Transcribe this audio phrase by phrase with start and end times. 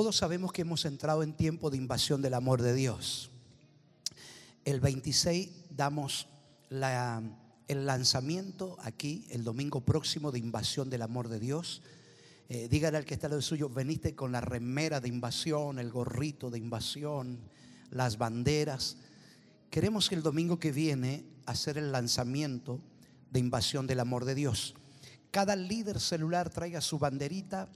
[0.00, 3.28] Todos sabemos que hemos entrado en tiempo de invasión del amor de Dios.
[4.64, 6.26] El 26 damos
[6.70, 11.82] el lanzamiento aquí, el domingo próximo, de invasión del amor de Dios.
[12.48, 16.48] Eh, dígale al que está lo suyo, veniste con la remera de invasión, el gorrito
[16.48, 17.38] de invasión,
[17.90, 18.96] las banderas.
[19.68, 22.80] Queremos que el domingo que viene hacer el lanzamiento
[23.30, 24.74] de invasión del amor de Dios.
[25.30, 27.68] Cada líder celular traiga su banderita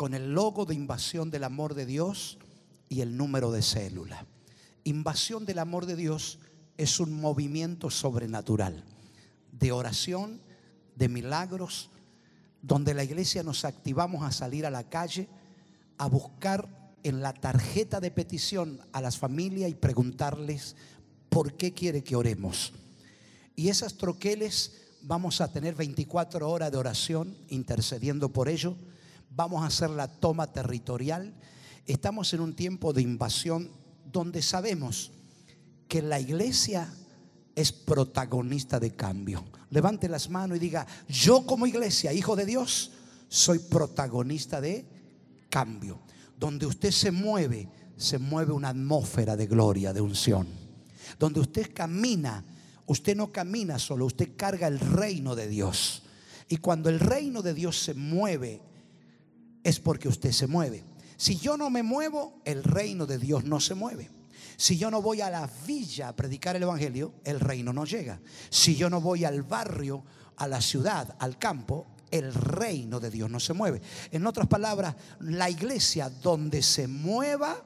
[0.00, 2.38] con el logo de invasión del amor de Dios
[2.88, 4.24] y el número de célula.
[4.84, 6.38] Invasión del amor de Dios
[6.78, 8.82] es un movimiento sobrenatural
[9.52, 10.40] de oración,
[10.96, 11.90] de milagros,
[12.62, 15.28] donde la iglesia nos activamos a salir a la calle,
[15.98, 20.76] a buscar en la tarjeta de petición a las familias y preguntarles
[21.28, 22.72] por qué quiere que oremos.
[23.54, 28.74] Y esas troqueles vamos a tener 24 horas de oración intercediendo por ello.
[29.30, 31.32] Vamos a hacer la toma territorial.
[31.86, 33.70] Estamos en un tiempo de invasión
[34.04, 35.12] donde sabemos
[35.88, 36.92] que la iglesia
[37.54, 39.44] es protagonista de cambio.
[39.70, 42.90] Levante las manos y diga, yo como iglesia, hijo de Dios,
[43.28, 44.84] soy protagonista de
[45.48, 46.00] cambio.
[46.36, 50.48] Donde usted se mueve, se mueve una atmósfera de gloria, de unción.
[51.20, 52.44] Donde usted camina,
[52.86, 56.02] usted no camina solo, usted carga el reino de Dios.
[56.48, 58.60] Y cuando el reino de Dios se mueve,
[59.64, 60.84] es porque usted se mueve.
[61.16, 64.10] Si yo no me muevo, el reino de Dios no se mueve.
[64.56, 68.20] Si yo no voy a la villa a predicar el Evangelio, el reino no llega.
[68.50, 70.04] Si yo no voy al barrio,
[70.36, 73.80] a la ciudad, al campo, el reino de Dios no se mueve.
[74.10, 77.62] En otras palabras, la iglesia donde se mueva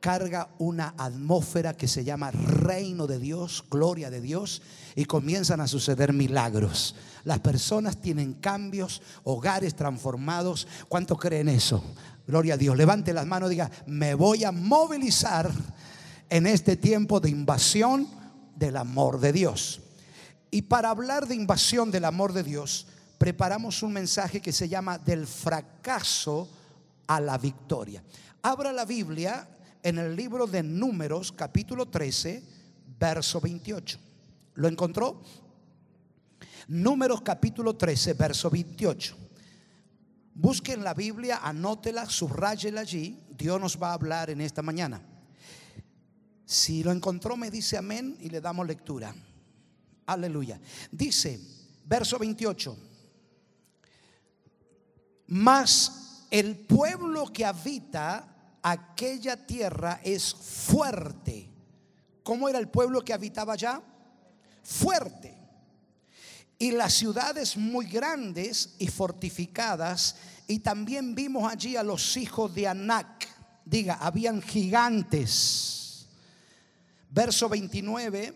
[0.00, 4.62] carga una atmósfera que se llama reino de Dios, gloria de Dios,
[4.94, 6.94] y comienzan a suceder milagros.
[7.24, 10.66] Las personas tienen cambios, hogares transformados.
[10.88, 11.82] ¿Cuántos creen eso?
[12.26, 12.76] Gloria a Dios.
[12.76, 15.50] Levante las manos y diga, me voy a movilizar
[16.30, 18.08] en este tiempo de invasión
[18.56, 19.80] del amor de Dios.
[20.50, 22.86] Y para hablar de invasión del amor de Dios,
[23.18, 26.48] preparamos un mensaje que se llama del fracaso
[27.06, 28.02] a la victoria.
[28.42, 29.48] Abra la Biblia
[29.82, 32.42] en el libro de Números, capítulo 13,
[32.98, 33.98] verso 28.
[34.54, 35.22] ¿Lo encontró?
[36.68, 39.16] Números capítulo 13, verso 28.
[40.34, 43.18] Busquen la Biblia, anótela, subrayela allí.
[43.30, 45.00] Dios nos va a hablar en esta mañana.
[46.44, 49.14] Si lo encontró, me dice amén y le damos lectura.
[50.06, 50.60] Aleluya.
[50.90, 51.40] Dice,
[51.84, 52.76] verso 28.
[55.28, 58.37] Mas el pueblo que habita
[58.70, 61.48] aquella tierra es fuerte.
[62.22, 63.80] ¿Cómo era el pueblo que habitaba allá?
[64.62, 65.36] Fuerte.
[66.58, 70.16] Y las ciudades muy grandes y fortificadas.
[70.46, 73.28] Y también vimos allí a los hijos de Anac.
[73.64, 75.78] Diga, habían gigantes
[77.10, 78.34] Verso 29,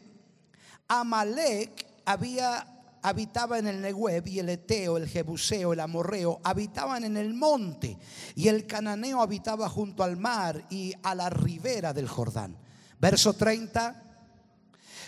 [0.89, 2.67] Amalek había
[3.03, 7.99] habitaba en el Nehueb y el Eteo, el Jebuseo, el Amorreo habitaban en el monte
[8.37, 12.57] y el Cananeo habitaba junto al mar y a la ribera del Jordán.
[13.01, 14.03] Verso 30.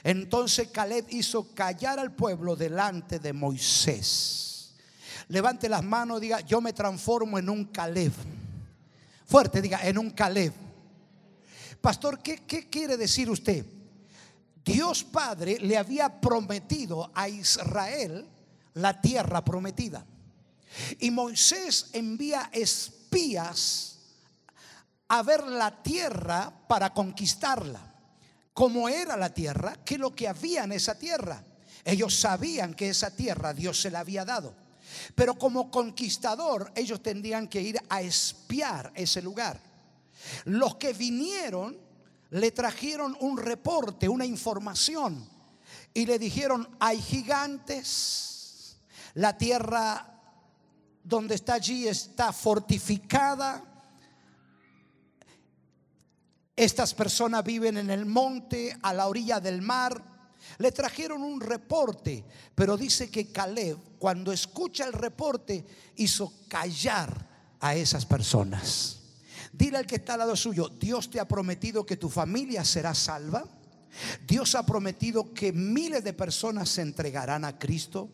[0.03, 4.75] Entonces Caleb hizo callar al pueblo delante de Moisés.
[5.29, 8.13] Levante las manos, diga, yo me transformo en un Caleb.
[9.25, 10.53] Fuerte, diga, en un Caleb.
[11.81, 12.39] Pastor, ¿qué,
[12.69, 13.65] quiere decir usted?
[14.65, 18.27] Dios Padre le había prometido a Israel
[18.75, 20.05] la tierra prometida.
[20.99, 23.99] Y Moisés envía espías
[25.09, 27.95] a ver la tierra para conquistarla.
[28.53, 29.77] ¿Cómo era la tierra?
[29.85, 31.45] ¿Qué lo que había en esa tierra?
[31.85, 34.55] Ellos sabían que esa tierra Dios se la había dado.
[35.15, 39.61] Pero como conquistador ellos tendrían que ir a espiar ese lugar.
[40.45, 41.77] Los que vinieron
[42.35, 45.25] le trajeron un reporte, una información,
[45.93, 48.79] y le dijeron, hay gigantes,
[49.15, 50.21] la tierra
[51.05, 53.63] donde está allí está fortificada,
[56.57, 60.03] estas personas viven en el monte, a la orilla del mar.
[60.59, 65.65] Le trajeron un reporte, pero dice que Caleb, cuando escucha el reporte,
[65.97, 67.29] hizo callar
[67.61, 69.04] a esas personas.
[69.57, 72.93] Dile al que está al lado suyo, Dios te ha prometido que tu familia será
[72.93, 73.45] salva.
[74.27, 78.11] Dios ha prometido que miles de personas se entregarán a Cristo.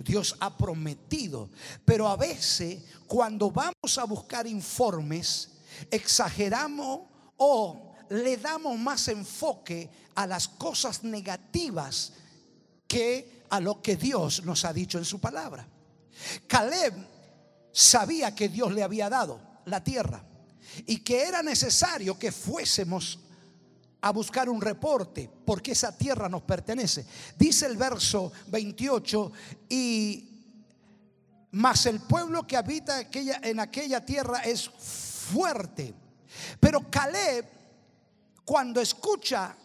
[0.00, 1.48] Dios ha prometido.
[1.86, 5.48] Pero a veces cuando vamos a buscar informes,
[5.90, 7.00] exageramos
[7.38, 12.12] o le damos más enfoque a las cosas negativas
[12.86, 15.66] que a lo que Dios nos ha dicho en su palabra.
[16.46, 16.92] Caleb
[17.72, 20.22] sabía que Dios le había dado la tierra.
[20.86, 23.18] Y que era necesario que fuésemos
[24.00, 27.06] a buscar un reporte, porque esa tierra nos pertenece.
[27.38, 29.32] Dice el verso 28,
[29.68, 30.28] y
[31.52, 35.94] mas el pueblo que habita aquella, en aquella tierra es fuerte.
[36.60, 37.46] Pero Caleb,
[38.44, 39.56] cuando escucha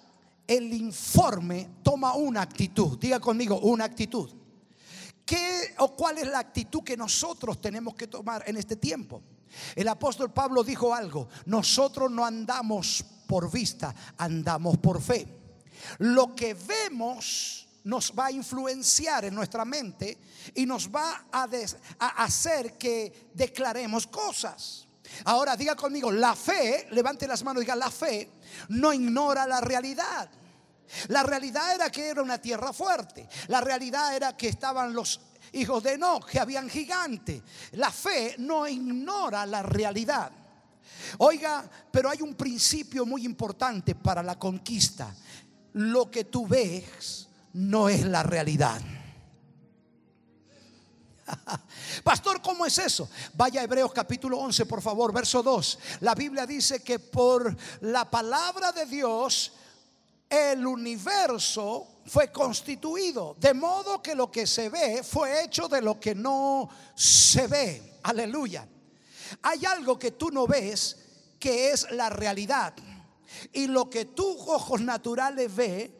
[0.47, 2.97] el informe, toma una actitud.
[2.97, 4.31] Diga conmigo, una actitud.
[5.25, 9.21] ¿Qué o cuál es la actitud que nosotros tenemos que tomar en este tiempo?
[9.75, 15.27] El apóstol Pablo dijo algo, nosotros no andamos por vista, andamos por fe.
[15.99, 20.17] Lo que vemos nos va a influenciar en nuestra mente
[20.55, 21.47] y nos va a,
[22.23, 24.87] hacer que declaremos cosas.
[25.25, 28.29] Ahora diga conmigo, la fe, levante las manos diga, la fe
[28.69, 30.29] no ignora la realidad.
[31.07, 33.27] La realidad era que era una tierra fuerte.
[33.47, 35.19] La realidad era que estaban los
[35.53, 37.41] hijos de Enoch, que habían gigantes.
[37.73, 40.31] La fe no ignora la realidad.
[41.17, 45.13] Oiga, pero hay un principio muy importante para la conquista.
[45.73, 48.81] Lo que tú ves no es la realidad.
[52.03, 53.09] Pastor, ¿cómo es eso?
[53.33, 55.79] Vaya a Hebreos capítulo 11, por favor, verso 2.
[56.01, 59.53] La Biblia dice que por la palabra de Dios
[60.29, 65.99] el universo fue constituido, de modo que lo que se ve fue hecho de lo
[65.99, 67.99] que no se ve.
[68.03, 68.67] Aleluya.
[69.43, 70.97] Hay algo que tú no ves
[71.39, 72.73] que es la realidad.
[73.53, 75.91] Y lo que tus ojos naturales ve,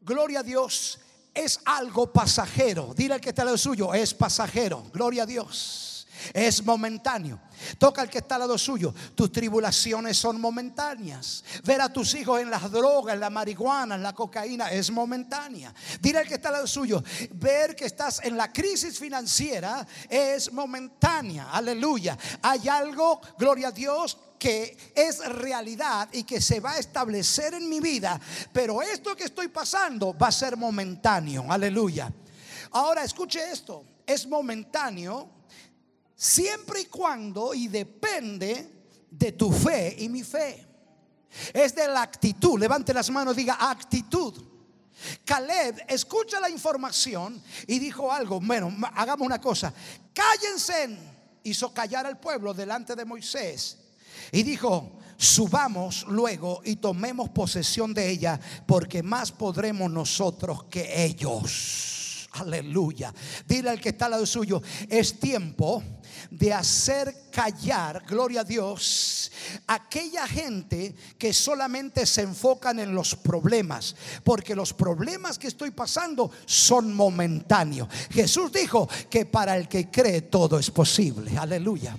[0.00, 0.98] gloria a Dios,
[1.32, 2.92] es algo pasajero.
[2.94, 4.84] Dile al que está lado suyo, es pasajero.
[4.92, 5.93] Gloria a Dios
[6.32, 7.40] es momentáneo.
[7.78, 8.94] Toca al que está al lado suyo.
[9.14, 11.44] Tus tribulaciones son momentáneas.
[11.64, 15.74] Ver a tus hijos en las drogas, en la marihuana, en la cocaína es momentánea.
[16.00, 17.02] Dile al que está al lado suyo.
[17.32, 21.50] Ver que estás en la crisis financiera es momentánea.
[21.50, 22.18] Aleluya.
[22.42, 27.68] Hay algo, gloria a Dios, que es realidad y que se va a establecer en
[27.68, 28.20] mi vida.
[28.52, 31.46] Pero esto que estoy pasando va a ser momentáneo.
[31.50, 32.12] Aleluya.
[32.72, 33.84] Ahora escuche esto.
[34.06, 35.30] Es momentáneo
[36.14, 38.74] siempre y cuando y depende
[39.10, 40.66] de tu fe y mi fe.
[41.52, 42.58] Es de la actitud.
[42.58, 44.34] Levante las manos, diga actitud.
[45.24, 48.40] Caleb escucha la información y dijo algo.
[48.40, 49.72] Bueno, hagamos una cosa.
[50.12, 50.96] Cállense.
[51.42, 53.78] Hizo callar al pueblo delante de Moisés.
[54.32, 62.03] Y dijo, subamos luego y tomemos posesión de ella, porque más podremos nosotros que ellos.
[62.34, 63.14] Aleluya.
[63.46, 65.82] Dile al que está al lado suyo, es tiempo
[66.30, 69.30] de hacer callar, gloria a Dios,
[69.68, 73.94] aquella gente que solamente se enfocan en los problemas,
[74.24, 77.88] porque los problemas que estoy pasando son momentáneos.
[78.10, 81.38] Jesús dijo que para el que cree todo es posible.
[81.38, 81.96] Aleluya.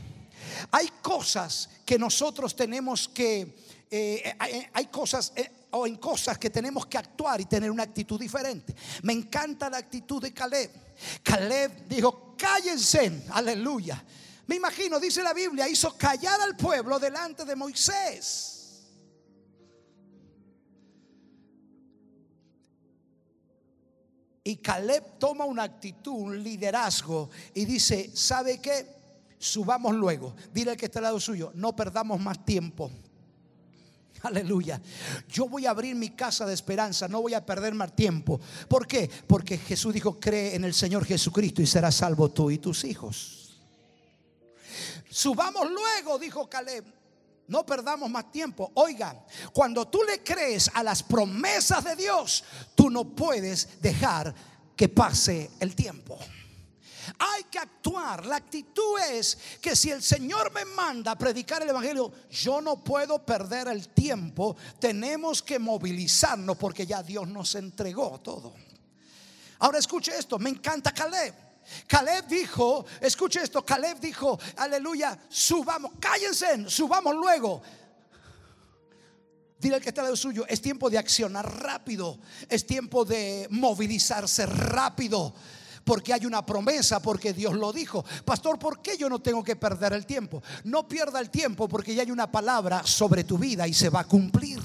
[0.71, 3.55] Hay cosas que nosotros tenemos que,
[3.89, 4.35] eh,
[4.73, 5.31] hay cosas...
[5.37, 8.73] Eh, o en cosas que tenemos que actuar y tener una actitud diferente.
[9.03, 10.71] Me encanta la actitud de Caleb.
[11.21, 14.01] Caleb dijo, cállense, aleluya.
[14.47, 18.85] Me imagino, dice la Biblia, hizo callar al pueblo delante de Moisés.
[24.45, 28.87] Y Caleb toma una actitud, un liderazgo y dice, ¿sabe qué?
[29.39, 30.35] Subamos luego.
[30.53, 32.91] Dile al que está al lado suyo, no perdamos más tiempo.
[34.25, 34.81] Aleluya.
[35.29, 38.39] Yo voy a abrir mi casa de esperanza, no voy a perder más tiempo.
[38.67, 39.09] ¿Por qué?
[39.27, 43.59] Porque Jesús dijo, cree en el Señor Jesucristo y serás salvo tú y tus hijos.
[45.09, 46.85] Subamos luego, dijo Caleb.
[47.47, 48.71] No perdamos más tiempo.
[48.73, 54.33] Oiga, cuando tú le crees a las promesas de Dios, tú no puedes dejar
[54.75, 56.17] que pase el tiempo.
[57.19, 58.25] Hay que actuar.
[58.25, 62.83] La actitud es que si el Señor me manda a predicar el Evangelio, yo no
[62.83, 64.55] puedo perder el tiempo.
[64.79, 68.53] Tenemos que movilizarnos porque ya Dios nos entregó todo.
[69.59, 71.33] Ahora escuche esto, me encanta Caleb.
[71.87, 77.61] Caleb dijo, escuche esto, Caleb dijo, aleluya, subamos, cállense, subamos luego.
[79.59, 82.19] Dile al que está de suyo, es tiempo de accionar rápido,
[82.49, 85.33] es tiempo de movilizarse rápido
[85.85, 88.03] porque hay una promesa, porque Dios lo dijo.
[88.25, 90.43] Pastor, ¿por qué yo no tengo que perder el tiempo?
[90.65, 94.01] No pierda el tiempo porque ya hay una palabra sobre tu vida y se va
[94.01, 94.59] a cumplir.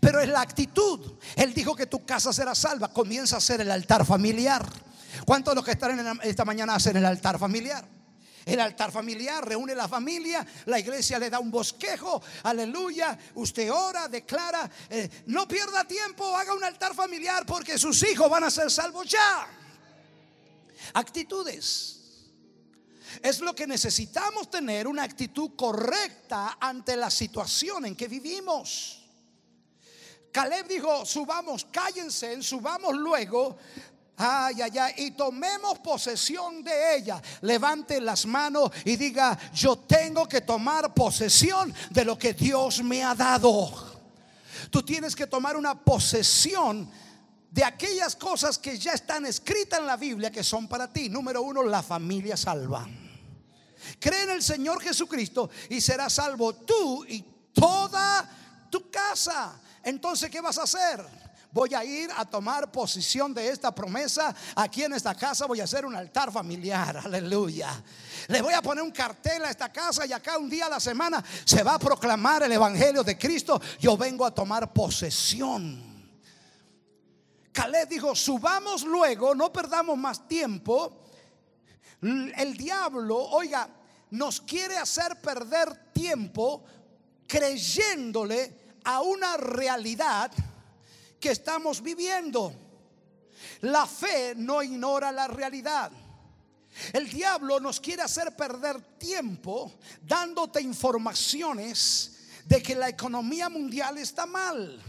[0.00, 1.14] Pero es la actitud.
[1.34, 2.88] Él dijo que tu casa será salva.
[2.88, 4.64] Comienza a ser el altar familiar.
[5.26, 7.84] ¿Cuántos de los que están en esta mañana hacen el altar familiar?
[8.46, 14.06] El altar familiar reúne la familia, la iglesia le da un bosquejo, aleluya, usted ora,
[14.06, 18.70] declara, eh, no pierda tiempo, haga un altar familiar porque sus hijos van a ser
[18.70, 19.48] salvos ya.
[20.92, 22.00] Actitudes.
[23.22, 29.00] es lo que necesitamos tener una actitud correcta ante la situación en que vivimos.
[30.32, 33.56] Caleb dijo, subamos, cállense, subamos luego.
[34.16, 37.22] Ay, ay, ay, y tomemos posesión de ella.
[37.42, 43.04] Levante las manos y diga, yo tengo que tomar posesión de lo que Dios me
[43.04, 43.94] ha dado.
[44.70, 46.90] Tú tienes que tomar una posesión
[47.54, 51.08] de aquellas cosas que ya están escritas en la Biblia que son para ti.
[51.08, 52.84] Número uno, la familia salva.
[54.00, 58.28] Cree en el Señor Jesucristo y serás salvo tú y toda
[58.68, 59.60] tu casa.
[59.84, 61.06] Entonces, ¿qué vas a hacer?
[61.52, 64.34] Voy a ir a tomar posición de esta promesa.
[64.56, 66.96] Aquí en esta casa voy a hacer un altar familiar.
[67.04, 67.80] Aleluya.
[68.26, 70.80] Le voy a poner un cartel a esta casa y acá un día a la
[70.80, 73.62] semana se va a proclamar el Evangelio de Cristo.
[73.78, 75.93] Yo vengo a tomar posesión.
[77.54, 81.04] Caleb dijo, subamos luego, no perdamos más tiempo.
[82.02, 83.68] El diablo, oiga,
[84.10, 86.64] nos quiere hacer perder tiempo
[87.28, 90.32] creyéndole a una realidad
[91.20, 92.52] que estamos viviendo.
[93.60, 95.92] La fe no ignora la realidad.
[96.92, 104.26] El diablo nos quiere hacer perder tiempo dándote informaciones de que la economía mundial está
[104.26, 104.82] mal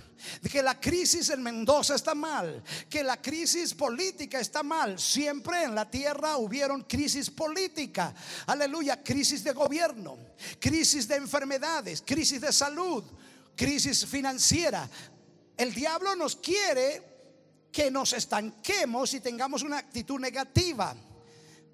[0.52, 5.00] que la crisis en Mendoza está mal, que la crisis política está mal.
[5.00, 8.14] Siempre en la tierra hubieron crisis política,
[8.48, 10.18] aleluya, crisis de gobierno,
[10.60, 13.04] crisis de enfermedades, crisis de salud,
[13.56, 14.90] crisis financiera.
[15.58, 17.16] El diablo nos quiere
[17.72, 20.96] que nos estanquemos y tengamos una actitud negativa.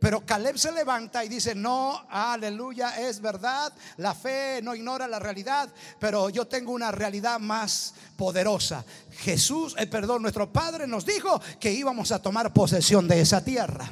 [0.02, 5.20] Pero Caleb se levanta y dice, no, aleluya, es verdad, la fe no ignora la
[5.20, 8.84] realidad, pero yo tengo una realidad más poderosa.
[9.12, 13.88] Jesús, eh, perdón, nuestro Padre nos dijo que íbamos a tomar posesión de esa tierra.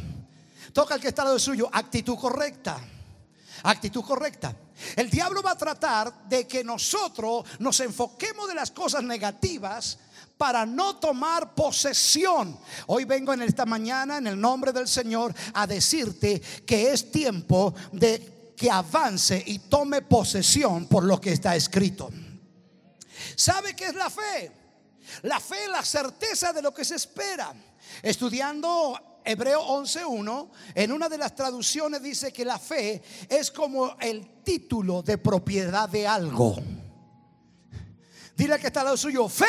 [0.74, 2.80] Toca el que está al suyo, actitud correcta.
[3.62, 4.56] Actitud correcta.
[4.96, 10.00] El diablo va a tratar de que nosotros nos enfoquemos de las cosas negativas
[10.40, 12.58] para no tomar posesión.
[12.88, 17.76] Hoy vengo en esta mañana en el nombre del Señor a decirte que es tiempo
[17.92, 22.10] de que avance y tome posesión por lo que está escrito.
[23.36, 24.52] ¿Sabe qué es la fe?
[25.24, 27.54] La fe es la certeza de lo que se espera.
[28.02, 34.42] Estudiando Hebreo 11.1, en una de las traducciones dice que la fe es como el
[34.42, 36.56] título de propiedad de algo.
[38.40, 39.46] Dile que está al lado suyo, fe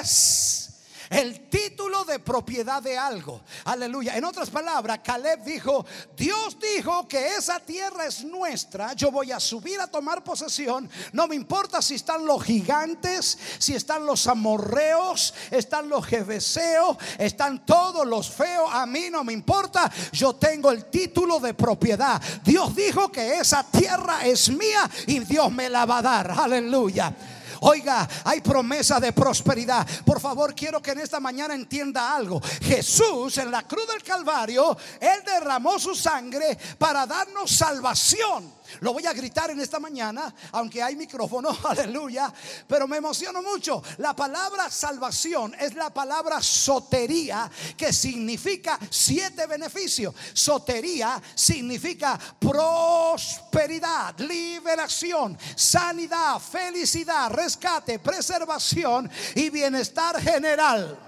[0.00, 0.68] es
[1.10, 3.42] el título de propiedad de algo.
[3.66, 4.16] Aleluya.
[4.16, 9.38] En otras palabras, Caleb dijo, Dios dijo que esa tierra es nuestra, yo voy a
[9.38, 10.90] subir a tomar posesión.
[11.12, 17.64] No me importa si están los gigantes, si están los amorreos, están los jebeseos, están
[17.64, 22.20] todos los feos, a mí no me importa, yo tengo el título de propiedad.
[22.42, 26.30] Dios dijo que esa tierra es mía y Dios me la va a dar.
[26.32, 27.14] Aleluya.
[27.64, 29.86] Oiga, hay promesa de prosperidad.
[30.04, 32.40] Por favor, quiero que en esta mañana entienda algo.
[32.62, 38.52] Jesús en la cruz del Calvario, Él derramó su sangre para darnos salvación.
[38.80, 42.32] Lo voy a gritar en esta mañana, aunque hay micrófono, aleluya,
[42.66, 43.82] pero me emociono mucho.
[43.98, 50.14] La palabra salvación es la palabra sotería, que significa siete beneficios.
[50.32, 60.98] Sotería significa prosperidad, liberación, sanidad, felicidad, rescate, preservación y bienestar general.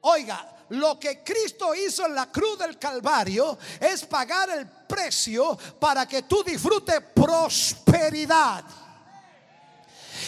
[0.00, 6.06] Oiga, lo que Cristo hizo en la cruz del Calvario es pagar el precio para
[6.06, 8.64] que tú disfrutes prosperidad.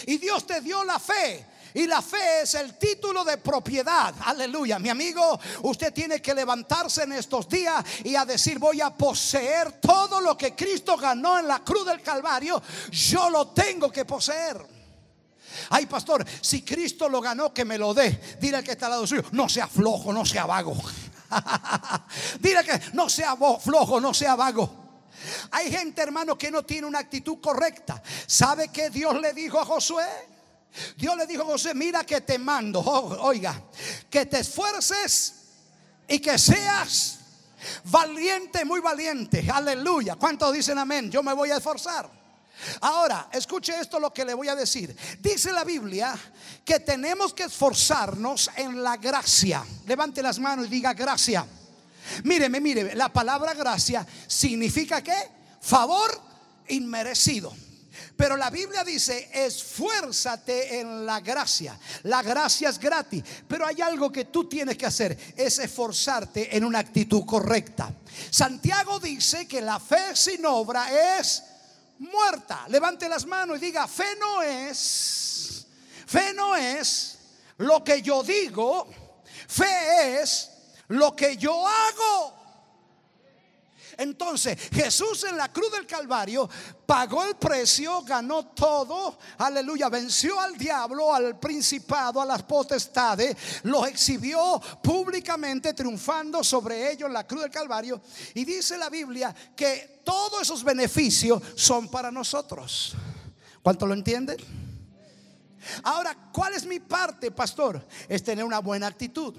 [0.07, 1.47] Y Dios te dio la fe.
[1.75, 4.15] Y la fe es el título de propiedad.
[4.25, 4.79] Aleluya.
[4.79, 9.73] Mi amigo, usted tiene que levantarse en estos días y a decir, voy a poseer
[9.73, 12.61] todo lo que Cristo ganó en la cruz del Calvario.
[12.91, 14.78] Yo lo tengo que poseer.
[15.71, 18.37] Ay, pastor, si Cristo lo ganó, que me lo dé.
[18.41, 20.77] Dile al que está al lado suyo, no sea flojo, no sea vago.
[22.41, 24.89] Dile que no sea flojo, no sea vago.
[25.51, 28.03] Hay gente, hermano, que no tiene una actitud correcta.
[28.27, 30.07] ¿Sabe que Dios le dijo a Josué?
[30.97, 33.63] Dios le dijo a Josué, mira que te mando, oiga,
[34.09, 35.35] que te esfuerces
[36.07, 37.19] y que seas
[37.85, 39.47] valiente, muy valiente.
[39.53, 40.17] Aleluya.
[40.17, 41.11] ¿Cuántos dicen amén?
[41.11, 42.09] Yo me voy a esforzar.
[42.81, 44.97] Ahora, escuche esto lo que le voy a decir.
[45.21, 46.19] Dice la Biblia
[46.65, 49.65] que tenemos que esforzarnos en la gracia.
[49.87, 51.47] Levante las manos y diga gracia.
[52.25, 55.15] Míreme, míreme, la palabra gracia significa que
[55.61, 56.21] favor
[56.69, 57.55] inmerecido.
[58.17, 61.79] Pero la Biblia dice, esfuérzate en la gracia.
[62.05, 63.23] La gracia es gratis.
[63.47, 67.93] Pero hay algo que tú tienes que hacer, es esforzarte en una actitud correcta.
[68.31, 71.45] Santiago dice que la fe sin obra es
[71.99, 72.67] muerta.
[72.69, 75.67] Levante las manos y diga, fe no es,
[76.07, 77.19] fe no es
[77.59, 78.89] lo que yo digo,
[79.47, 80.51] fe es
[80.89, 82.38] lo que yo hago.
[83.99, 86.49] Entonces Jesús en la cruz del Calvario
[86.87, 93.89] pagó el precio, ganó todo, aleluya, venció al diablo, al principado, a las potestades, los
[93.89, 98.01] exhibió públicamente triunfando sobre ellos en la cruz del Calvario.
[98.35, 102.95] Y dice la Biblia que todos esos beneficios son para nosotros.
[103.65, 104.37] ¿Cuánto lo entienden?
[105.83, 107.85] Ahora, ¿cuál es mi parte, pastor?
[108.09, 109.35] Es tener una buena actitud.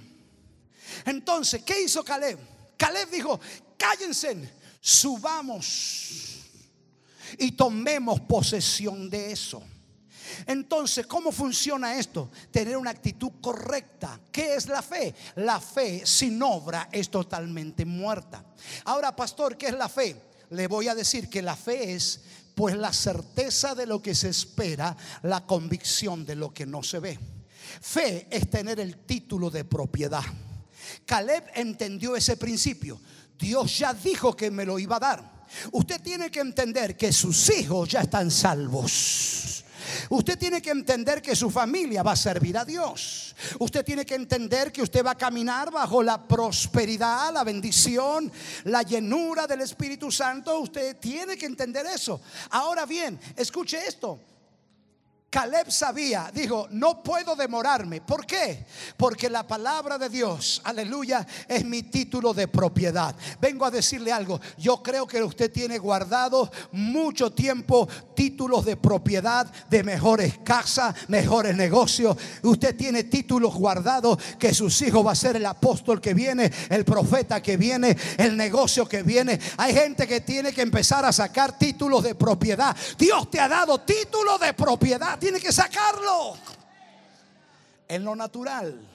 [1.06, 2.38] Entonces, ¿qué hizo Caleb?
[2.78, 3.40] Caleb dijo,
[3.80, 4.38] cállense,
[4.80, 6.46] subamos
[7.40, 9.64] y tomemos posesión de eso.
[10.46, 12.30] Entonces, ¿cómo funciona esto?
[12.52, 14.20] Tener una actitud correcta.
[14.32, 15.16] ¿Qué es la fe?
[15.36, 18.46] La fe sin obra es totalmente muerta.
[18.86, 20.16] Ahora, pastor, ¿qué es la fe?
[20.52, 22.22] Le voy a decir que la fe es
[22.56, 27.00] pues la certeza de lo que se espera, la convicción de lo que no se
[27.00, 27.20] ve.
[27.82, 30.24] Fe es tener el título de propiedad.
[31.06, 33.00] Caleb entendió ese principio.
[33.40, 35.40] Dios ya dijo que me lo iba a dar.
[35.72, 39.64] Usted tiene que entender que sus hijos ya están salvos.
[40.10, 43.36] Usted tiene que entender que su familia va a servir a Dios.
[43.60, 48.32] Usted tiene que entender que usted va a caminar bajo la prosperidad, la bendición,
[48.66, 50.60] la llenura del Espíritu Santo.
[50.60, 52.22] Usted tiene que entender eso.
[52.52, 54.20] Ahora bien, escuche esto.
[55.30, 58.02] Caleb sabía, dijo, no puedo demorarme.
[58.02, 58.66] ¿Por qué?
[58.98, 63.16] Porque la palabra de Dios, aleluya, es mi título de propiedad.
[63.40, 69.46] Vengo a decirle algo, yo creo que usted tiene guardado mucho tiempo títulos de propiedad
[69.70, 72.18] de mejores casas, mejores negocios.
[72.42, 76.84] Usted tiene títulos guardados que sus hijos va a ser el apóstol que viene, el
[76.84, 79.40] profeta que viene, el negocio que viene.
[79.58, 82.76] Hay gente que tiene que empezar a sacar títulos de propiedad.
[82.98, 86.36] Dios te ha dado títulos de propiedad tiene que sacarlo.
[87.88, 88.88] En lo natural,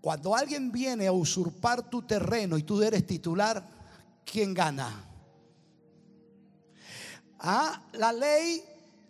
[0.00, 3.62] cuando alguien viene a usurpar tu terreno y tú eres titular,
[4.24, 5.04] ¿quién gana?
[7.38, 8.62] Ah, la ley,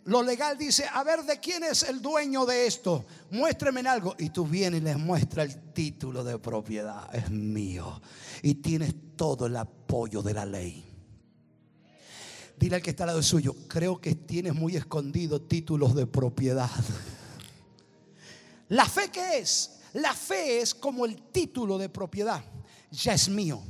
[0.05, 3.05] lo legal dice, a ver, ¿de quién es el dueño de esto?
[3.31, 4.15] Muéstrame algo.
[4.17, 7.13] Y tú vienes y les muestra el título de propiedad.
[7.13, 8.01] Es mío.
[8.41, 10.90] Y tienes todo el apoyo de la ley.
[12.61, 16.69] Dile al que está al lado suyo, creo que tienes muy escondido títulos de propiedad.
[18.69, 19.79] ¿La fe qué es?
[19.93, 22.43] La fe es como el título de propiedad.
[22.91, 23.63] Ya es mío.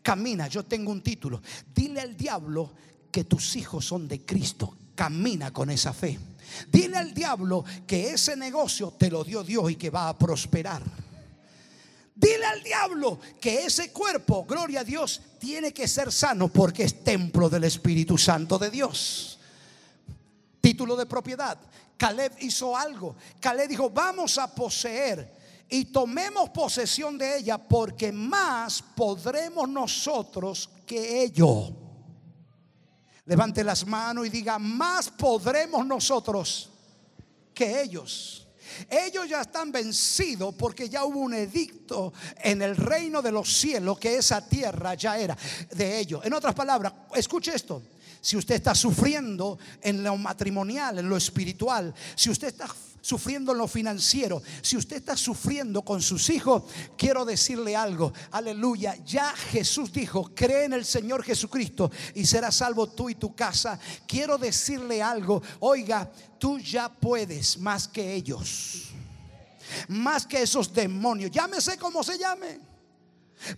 [0.00, 1.42] Camina, yo tengo un título.
[1.74, 2.72] Dile al diablo
[3.10, 4.78] que tus hijos son de Cristo.
[4.94, 6.18] Camina con esa fe.
[6.72, 10.82] Dile al diablo que ese negocio te lo dio Dios y que va a prosperar.
[12.22, 17.02] Dile al diablo que ese cuerpo, gloria a Dios, tiene que ser sano porque es
[17.02, 19.40] templo del Espíritu Santo de Dios.
[20.60, 21.58] Título de propiedad.
[21.96, 23.16] Caleb hizo algo.
[23.40, 25.36] Caleb dijo, vamos a poseer
[25.68, 31.72] y tomemos posesión de ella porque más podremos nosotros que ellos.
[33.24, 36.70] Levante las manos y diga, más podremos nosotros
[37.52, 38.46] que ellos.
[38.88, 43.98] Ellos ya están vencidos porque ya hubo un edicto en el reino de los cielos
[43.98, 45.36] que esa tierra ya era
[45.74, 46.24] de ellos.
[46.24, 47.82] En otras palabras, escuche esto.
[48.20, 52.68] Si usted está sufriendo en lo matrimonial, en lo espiritual, si usted está
[53.02, 56.62] sufriendo en lo financiero, si usted está sufriendo con sus hijos,
[56.96, 58.14] quiero decirle algo.
[58.30, 58.96] Aleluya.
[59.04, 63.78] Ya Jesús dijo, cree en el Señor Jesucristo y serás salvo tú y tu casa.
[64.06, 65.42] Quiero decirle algo.
[65.60, 68.84] Oiga, tú ya puedes más que ellos.
[69.88, 71.30] Más que esos demonios.
[71.30, 72.71] Llámese como se llame.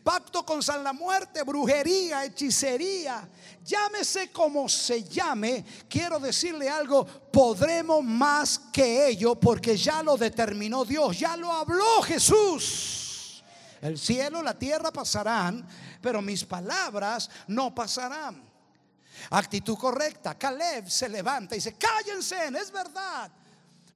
[0.02, 3.28] Pacto con San la muerte, brujería, hechicería,
[3.64, 10.84] llámese como se llame, quiero decirle algo, podremos más que ello porque ya lo determinó
[10.84, 13.42] Dios, ya lo habló Jesús.
[13.80, 15.66] El cielo, la tierra pasarán,
[16.00, 18.42] pero mis palabras no pasarán.
[19.30, 20.36] Actitud correcta.
[20.36, 23.30] Caleb se levanta y dice, cállense, es verdad.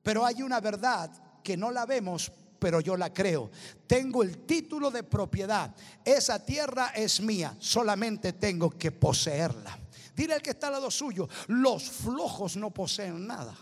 [0.03, 1.11] Pero hay una verdad
[1.43, 3.51] que no la vemos pero yo la creo.
[3.87, 5.75] Tengo el título de propiedad.
[6.05, 9.79] Esa tierra es mía, solamente tengo que poseerla.
[10.15, 13.57] Dile al que está al lado suyo, los flojos no poseen nada.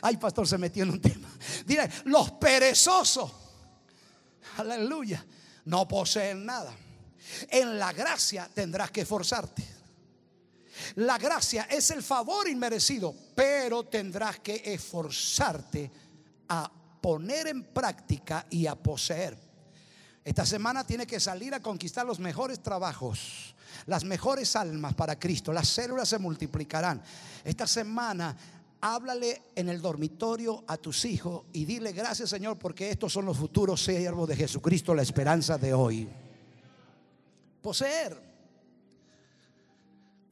[0.00, 1.28] Ay, pastor, se metió en un tema.
[1.66, 3.30] Dile, los perezosos,
[4.56, 5.24] aleluya,
[5.64, 6.72] no poseen nada.
[7.50, 9.66] En la gracia tendrás que esforzarte.
[10.96, 15.90] la gracia es el favor inmerecido, pero tendrás que esforzarte
[16.48, 16.70] a
[17.02, 19.36] poner en práctica y a poseer.
[20.24, 23.54] Esta semana tiene que salir a conquistar los mejores trabajos,
[23.86, 25.52] las mejores almas para Cristo.
[25.52, 27.02] Las células se multiplicarán.
[27.44, 28.36] Esta semana
[28.80, 33.36] háblale en el dormitorio a tus hijos y dile gracias Señor porque estos son los
[33.36, 36.08] futuros siervos de Jesucristo, la esperanza de hoy.
[37.60, 38.31] Poseer.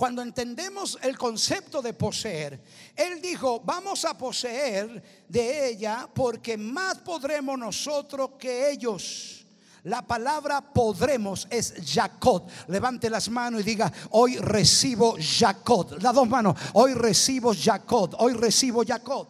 [0.01, 2.59] Cuando entendemos el concepto de poseer,
[2.97, 9.45] Él dijo, vamos a poseer de ella porque más podremos nosotros que ellos.
[9.83, 12.47] La palabra podremos es Jacob.
[12.69, 15.99] Levante las manos y diga, hoy recibo Jacob.
[16.01, 18.15] Las dos manos, hoy recibo Jacob.
[18.21, 19.29] Hoy recibo Jacob.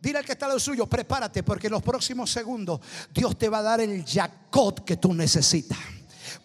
[0.00, 2.80] Dile al que está lo suyo, prepárate porque en los próximos segundos
[3.14, 5.78] Dios te va a dar el Jacob que tú necesitas.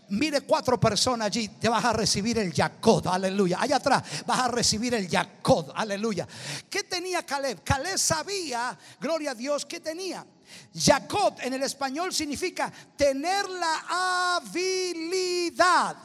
[0.10, 3.58] Mire cuatro personas allí, te vas a recibir el Jacob, aleluya.
[3.60, 6.28] Allá atrás vas a recibir el Jacob, aleluya.
[6.70, 7.62] ¿Qué tenía Caleb?
[7.64, 10.26] Caleb sabía, gloria a Dios, ¿qué tenía?
[10.74, 15.98] Jacob en el español significa tener la habilidad.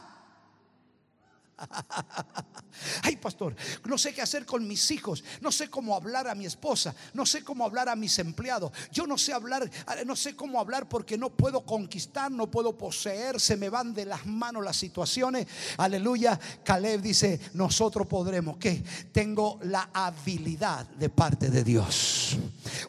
[3.03, 6.47] Ay, pastor, no sé qué hacer con mis hijos, no sé cómo hablar a mi
[6.47, 8.73] esposa, no sé cómo hablar a mis empleados.
[8.91, 9.71] Yo no sé hablar,
[10.07, 14.07] no sé cómo hablar porque no puedo conquistar, no puedo poseer, se me van de
[14.07, 15.47] las manos las situaciones.
[15.77, 16.39] Aleluya.
[16.65, 22.37] Caleb dice, nosotros podremos, que tengo la habilidad de parte de Dios.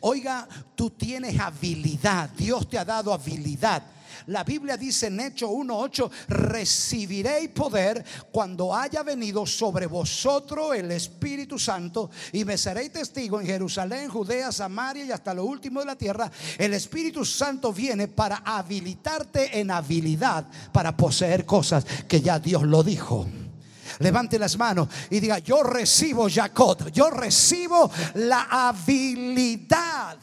[0.01, 3.83] Oiga, tú tienes habilidad, Dios te ha dado habilidad.
[4.27, 11.59] La Biblia dice en Hecho 1:8, recibiréis poder cuando haya venido sobre vosotros el Espíritu
[11.59, 15.95] Santo y me seréis testigo en Jerusalén, Judea, Samaria y hasta lo último de la
[15.95, 16.31] tierra.
[16.57, 22.83] El Espíritu Santo viene para habilitarte en habilidad para poseer cosas que ya Dios lo
[22.83, 23.27] dijo.
[23.99, 30.17] Levante las manos y diga, yo recibo Jacob, yo recibo la habilidad.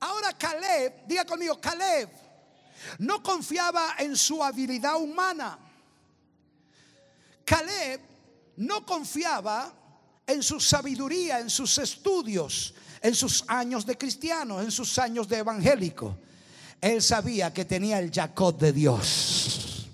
[0.00, 2.23] Ahora Caleb, diga conmigo, Caleb
[2.98, 5.58] no confiaba en su habilidad humana.
[7.44, 8.00] Caleb
[8.56, 9.72] no confiaba
[10.26, 15.38] en su sabiduría, en sus estudios, en sus años de cristiano, en sus años de
[15.38, 16.16] evangélico.
[16.80, 19.88] Él sabía que tenía el Jacob de Dios.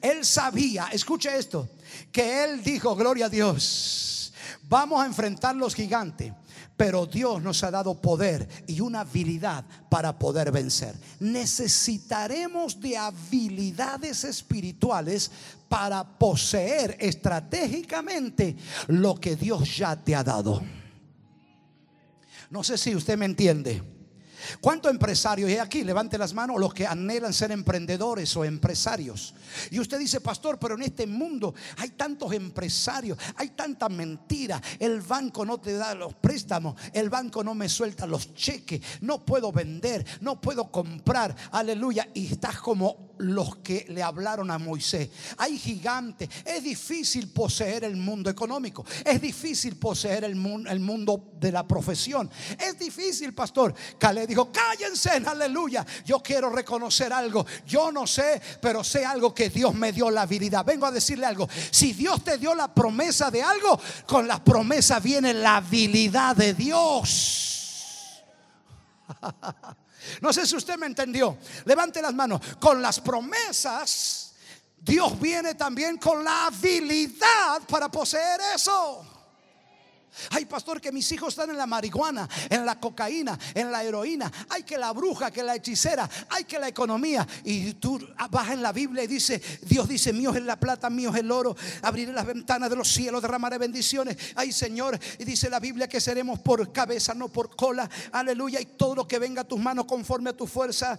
[0.00, 1.68] Él sabía, escuche esto,
[2.10, 4.32] que él dijo, gloria a Dios,
[4.68, 6.32] vamos a enfrentar los gigantes.
[6.76, 10.94] Pero Dios nos ha dado poder y una habilidad para poder vencer.
[11.20, 15.30] Necesitaremos de habilidades espirituales
[15.68, 18.56] para poseer estratégicamente
[18.88, 20.62] lo que Dios ya te ha dado.
[22.50, 23.93] No sé si usted me entiende.
[24.60, 25.84] ¿Cuántos empresarios hay aquí?
[25.84, 29.34] Levante las manos los que anhelan ser emprendedores o empresarios.
[29.70, 34.60] Y usted dice, pastor, pero en este mundo hay tantos empresarios, hay tanta mentira.
[34.78, 39.24] El banco no te da los préstamos, el banco no me suelta los cheques, no
[39.24, 41.34] puedo vender, no puedo comprar.
[41.52, 42.08] Aleluya.
[42.14, 45.08] Y estás como los que le hablaron a Moisés.
[45.38, 46.28] Hay gigantes.
[46.44, 48.84] Es difícil poseer el mundo económico.
[49.04, 52.30] Es difícil poseer el mundo, el mundo de la profesión.
[52.58, 53.74] Es difícil, pastor.
[53.98, 55.86] Caleb dijo, cállense, aleluya.
[56.04, 57.46] Yo quiero reconocer algo.
[57.66, 60.64] Yo no sé, pero sé algo que Dios me dio la habilidad.
[60.64, 61.48] Vengo a decirle algo.
[61.70, 66.54] Si Dios te dio la promesa de algo, con la promesa viene la habilidad de
[66.54, 68.24] Dios.
[70.20, 71.38] No sé si usted me entendió.
[71.64, 72.40] Levante las manos.
[72.60, 74.34] Con las promesas,
[74.78, 79.13] Dios viene también con la habilidad para poseer eso.
[80.30, 84.30] Ay, pastor, que mis hijos están en la marihuana, en la cocaína, en la heroína.
[84.48, 87.26] Hay que la bruja, que la hechicera, hay que la economía.
[87.44, 88.00] Y tú
[88.30, 91.30] vas en la Biblia y dice, Dios dice, mío es la plata, mío es el
[91.30, 91.56] oro.
[91.82, 94.16] Abriré las ventanas de los cielos, derramaré bendiciones.
[94.34, 97.88] Ay, Señor, y dice la Biblia que seremos por cabeza, no por cola.
[98.12, 98.60] Aleluya.
[98.60, 100.98] Y todo lo que venga a tus manos conforme a tu fuerza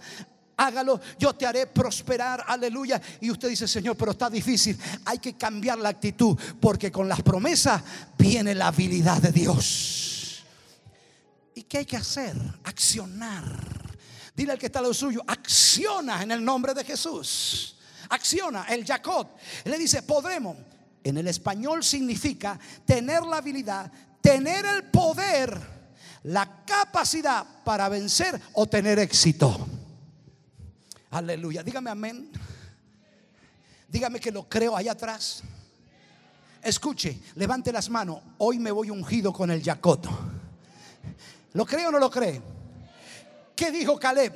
[0.56, 3.00] hágalo, yo te haré prosperar, aleluya.
[3.20, 4.78] Y usted dice, Señor, pero está difícil.
[5.04, 7.82] Hay que cambiar la actitud, porque con las promesas
[8.16, 10.44] viene la habilidad de Dios.
[11.54, 12.36] ¿Y qué hay que hacer?
[12.64, 13.44] Accionar.
[14.34, 17.76] Dile al que está lo suyo, acciona en el nombre de Jesús.
[18.10, 19.28] Acciona, el Jacob.
[19.64, 20.56] Le dice, podremos.
[21.02, 23.90] En el español significa tener la habilidad,
[24.20, 25.58] tener el poder,
[26.24, 29.66] la capacidad para vencer o tener éxito.
[31.16, 31.62] Aleluya.
[31.62, 32.30] Dígame amén.
[33.88, 35.42] Dígame que lo creo allá atrás.
[36.62, 38.20] Escuche, levante las manos.
[38.36, 40.10] Hoy me voy ungido con el Yacoto.
[41.54, 42.42] ¿Lo cree o no lo cree?
[43.54, 44.34] ¿Qué dijo Caleb?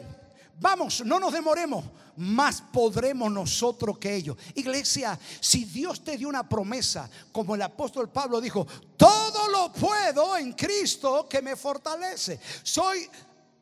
[0.59, 1.85] Vamos, no nos demoremos.
[2.17, 4.37] más podremos nosotros que ellos.
[4.55, 8.67] Iglesia, si Dios te dio una promesa, como el apóstol Pablo dijo,
[8.97, 12.39] todo lo puedo en Cristo que me fortalece.
[12.63, 13.09] Soy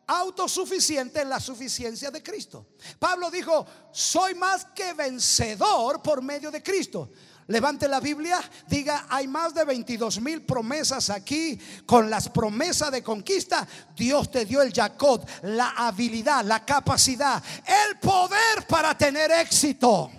[0.09, 2.67] autosuficiente en la suficiencia de Cristo.
[2.99, 7.11] Pablo dijo, soy más que vencedor por medio de Cristo.
[7.49, 11.59] Levante la Biblia, diga, hay más de 22 mil promesas aquí.
[11.87, 13.67] Con las promesas de conquista,
[13.97, 20.11] Dios te dio el Jacob, la habilidad, la capacidad, el poder para tener éxito.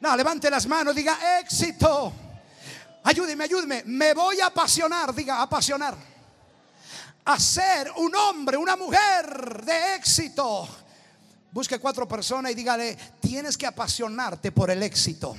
[0.00, 2.12] No, levante las manos, diga éxito.
[3.04, 3.82] Ayúdeme, ayúdeme.
[3.86, 6.11] Me voy a apasionar, diga apasionar.
[7.24, 10.68] A ser un hombre, una mujer de éxito.
[11.52, 15.36] Busque cuatro personas y dígale, tienes que apasionarte por el éxito.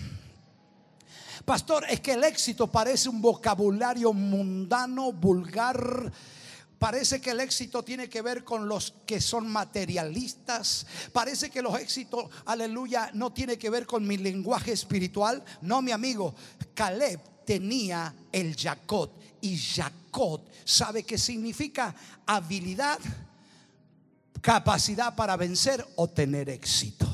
[1.43, 6.12] Pastor, es que el éxito parece un vocabulario mundano, vulgar.
[6.80, 10.86] Parece que el éxito tiene que ver con los que son materialistas.
[11.12, 15.43] Parece que los éxitos, aleluya, no tiene que ver con mi lenguaje espiritual.
[15.62, 16.34] No, mi amigo,
[16.74, 19.12] Caleb tenía el Jacob.
[19.43, 21.93] Y Jacob, ¿sabe qué significa?
[22.25, 22.97] Habilidad,
[24.41, 27.06] capacidad para vencer o tener éxito.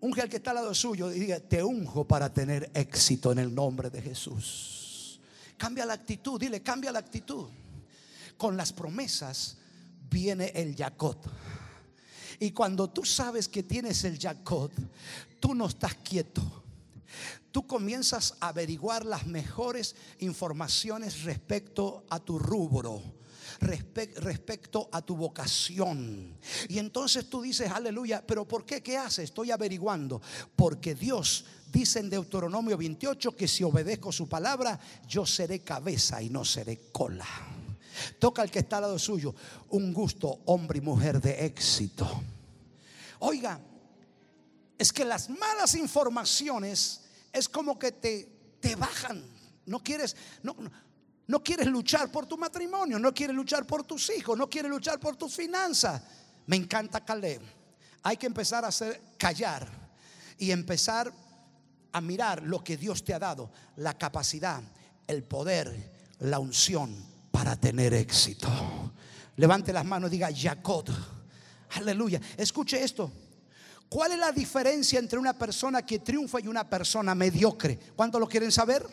[0.00, 3.38] Unge al que está al lado suyo y diga, te unjo para tener éxito en
[3.38, 5.20] el nombre de Jesús.
[5.56, 7.46] Cambia la actitud, dile, cambia la actitud.
[8.36, 9.56] Con las promesas
[10.10, 11.16] viene el Jacob.
[12.40, 14.72] Y cuando tú sabes que tienes el Jacob,
[15.38, 16.42] tú no estás quieto.
[17.54, 23.00] Tú comienzas a averiguar las mejores informaciones respecto a tu rubro
[23.60, 26.36] respecto a tu vocación.
[26.68, 28.82] Y entonces tú dices, aleluya, pero ¿por qué?
[28.82, 29.22] ¿Qué hace?
[29.22, 30.20] Estoy averiguando.
[30.56, 36.30] Porque Dios dice en Deuteronomio 28 que si obedezco su palabra, yo seré cabeza y
[36.30, 37.28] no seré cola.
[38.18, 39.32] Toca al que está al lado suyo,
[39.68, 42.20] un gusto, hombre y mujer de éxito.
[43.20, 43.60] Oiga,
[44.76, 47.03] es que las malas informaciones
[47.34, 49.22] es como que te, te bajan.
[49.66, 50.56] No quieres, no,
[51.26, 55.00] no quieres luchar por tu matrimonio, no quieres luchar por tus hijos, no quieres luchar
[55.00, 56.00] por tus finanzas.
[56.46, 57.42] Me encanta Caleb.
[58.02, 59.66] Hay que empezar a hacer callar
[60.38, 61.12] y empezar
[61.92, 64.62] a mirar lo que Dios te ha dado, la capacidad,
[65.06, 66.94] el poder, la unción
[67.30, 68.48] para tener éxito.
[69.36, 70.88] Levante las manos, diga Jacob.
[71.70, 72.20] Aleluya.
[72.36, 73.10] Escuche esto.
[73.88, 77.78] ¿Cuál es la diferencia entre una persona que triunfa y una persona mediocre?
[77.94, 78.84] ¿Cuántos lo quieren saber?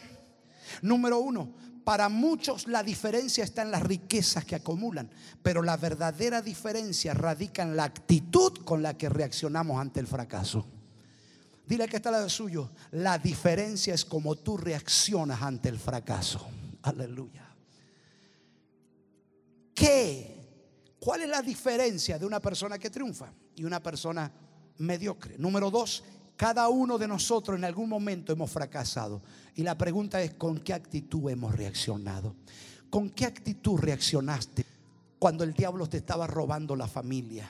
[0.82, 5.10] Número uno, para muchos la diferencia está en las riquezas que acumulan,
[5.42, 10.66] pero la verdadera diferencia radica en la actitud con la que reaccionamos ante el fracaso.
[11.66, 16.46] Dile que está lado suyo, la diferencia es como tú reaccionas ante el fracaso.
[16.84, 17.48] Aleluya.
[19.74, 20.38] ¿Qué?
[21.00, 24.32] ¿Cuál es la diferencia de una persona que triunfa y una persona
[24.78, 25.38] mediocre?
[25.38, 26.04] Número dos,
[26.36, 29.22] cada uno de nosotros en algún momento hemos fracasado.
[29.56, 32.36] Y la pregunta es, ¿con qué actitud hemos reaccionado?
[32.90, 34.66] ¿Con qué actitud reaccionaste
[35.20, 37.48] cuando el diablo te estaba robando la familia?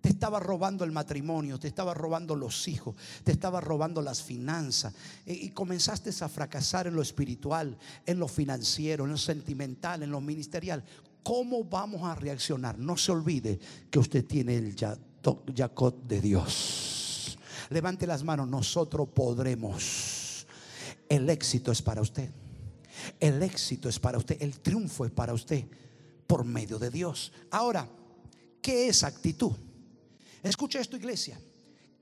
[0.00, 4.94] Te estaba robando el matrimonio, te estaba robando los hijos, te estaba robando las finanzas.
[5.26, 10.10] E, y comenzaste a fracasar en lo espiritual, en lo financiero, en lo sentimental, en
[10.10, 10.84] lo ministerial.
[11.22, 12.78] ¿Cómo vamos a reaccionar?
[12.78, 13.58] No se olvide
[13.90, 14.74] que usted tiene el
[15.54, 17.38] Jacob de Dios.
[17.70, 20.46] Levante las manos, nosotros podremos.
[21.08, 22.30] El éxito es para usted.
[23.20, 24.40] El éxito es para usted.
[24.40, 25.64] El triunfo es para usted
[26.26, 27.32] por medio de Dios.
[27.50, 27.88] Ahora,
[28.60, 29.52] ¿qué es actitud?
[30.42, 31.40] Escucha esto, iglesia.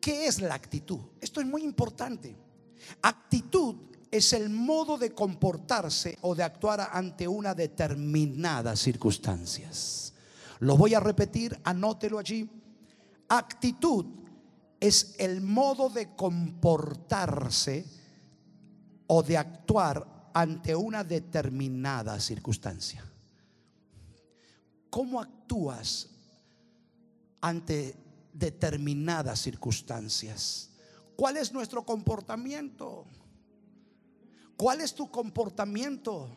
[0.01, 1.01] ¿Qué es la actitud?
[1.21, 2.37] Esto es muy importante.
[3.03, 3.77] Actitud
[4.11, 10.13] es el modo de comportarse o de actuar ante una determinada circunstancias.
[10.61, 12.49] Lo voy a repetir, anótelo allí.
[13.37, 14.07] Actitud
[14.79, 17.85] es el modo de comportarse
[19.09, 23.05] o de actuar ante una determinada circunstancia.
[24.89, 26.11] ¿Cómo actúas
[27.41, 27.97] ante
[28.33, 30.71] determinadas circunstancias?
[31.17, 33.05] ¿Cuál es nuestro comportamiento?
[34.57, 36.29] ¿Cuál es tu comportamiento?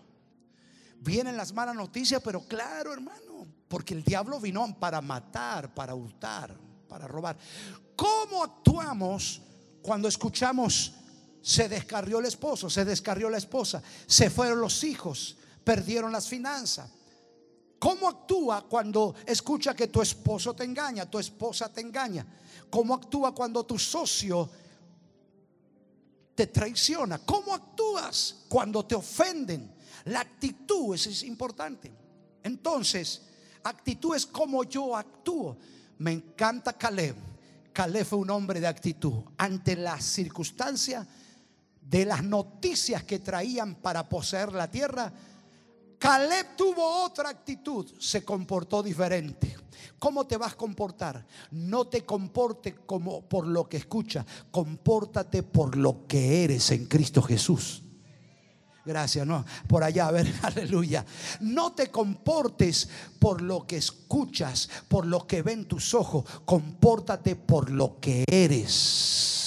[1.00, 6.66] Vienen las malas noticias, pero claro, hermano, porque el diablo vino para matar, para hurtar,
[6.88, 7.38] para robar.
[7.96, 9.42] ¿Cómo actuamos
[9.82, 10.94] cuando escuchamos
[11.42, 16.90] se descarrió el esposo, se descarrió la esposa, se fueron los hijos, perdieron las finanzas?
[17.80, 22.26] ¿Cómo actúa cuando escucha que tu esposo te engaña, tu esposa te engaña?
[22.70, 24.50] ¿Cómo actúa cuando tu socio
[26.34, 27.20] te traiciona?
[27.20, 29.76] ¿Cómo actúas cuando te ofenden?
[30.06, 31.92] La actitud es, importante.
[32.44, 33.22] Entonces,
[33.64, 35.58] actitud es como yo actúo.
[36.00, 37.16] Me encanta Caleb.
[37.74, 39.24] Caleb fue un hombre de actitud.
[39.38, 41.08] Ante las circunstancias
[41.82, 45.12] de las noticias que traían para poseer la tierra,
[45.98, 49.56] Caleb tuvo otra actitud, se comportó diferente.
[49.98, 51.26] ¿Cómo te vas a comportar?
[51.52, 57.22] No te comporte como por lo que escuchas, compórtate por lo que eres en Cristo
[57.22, 57.84] Jesús.
[58.88, 59.44] Gracias, no.
[59.68, 61.06] Por allá, a ver, aleluya.
[61.42, 62.88] No te comportes
[63.20, 66.24] por lo que escuchas, por lo que ven tus ojos.
[66.46, 69.47] Compórtate por lo que eres.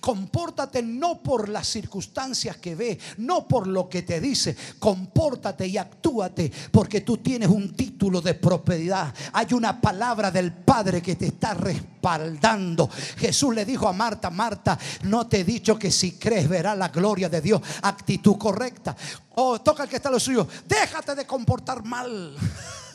[0.00, 4.56] Compórtate no por las circunstancias que ve, no por lo que te dice.
[4.78, 9.14] Compórtate y actúate porque tú tienes un título de propiedad.
[9.32, 12.88] Hay una palabra del Padre que te está respaldando.
[13.16, 16.88] Jesús le dijo a Marta, Marta, no te he dicho que si crees verás la
[16.88, 17.60] gloria de Dios.
[17.82, 18.96] Actitud correcta.
[19.34, 20.46] Oh, toca el que está lo suyo.
[20.66, 22.36] Déjate de comportar mal.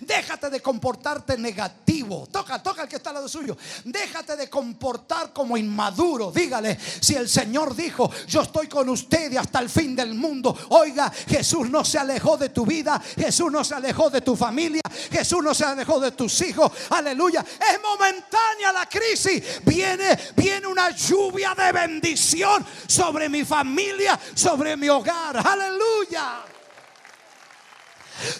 [0.00, 2.28] Déjate de comportarte negativo.
[2.30, 3.56] Toca, toca el que está al lado suyo.
[3.84, 6.30] Déjate de comportar como inmaduro.
[6.30, 10.56] Dígale, si el Señor dijo, yo estoy con ustedes hasta el fin del mundo.
[10.70, 13.00] Oiga, Jesús no se alejó de tu vida.
[13.16, 14.82] Jesús no se alejó de tu familia.
[15.10, 16.70] Jesús no se alejó de tus hijos.
[16.90, 17.40] Aleluya.
[17.40, 19.60] Es momentánea la crisis.
[19.64, 25.46] Viene, viene una lluvia de bendición sobre mi familia, sobre mi hogar.
[25.46, 26.59] Aleluya.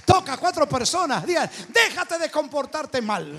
[0.05, 1.27] Toca a cuatro personas.
[1.27, 3.33] Digan, déjate de comportarte mal.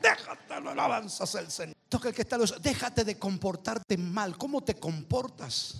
[0.00, 1.76] Déjate, no alabanzas el Señor.
[1.88, 2.38] Toca el que está.
[2.38, 4.36] Déjate de comportarte mal.
[4.36, 5.76] ¿Cómo te comportas?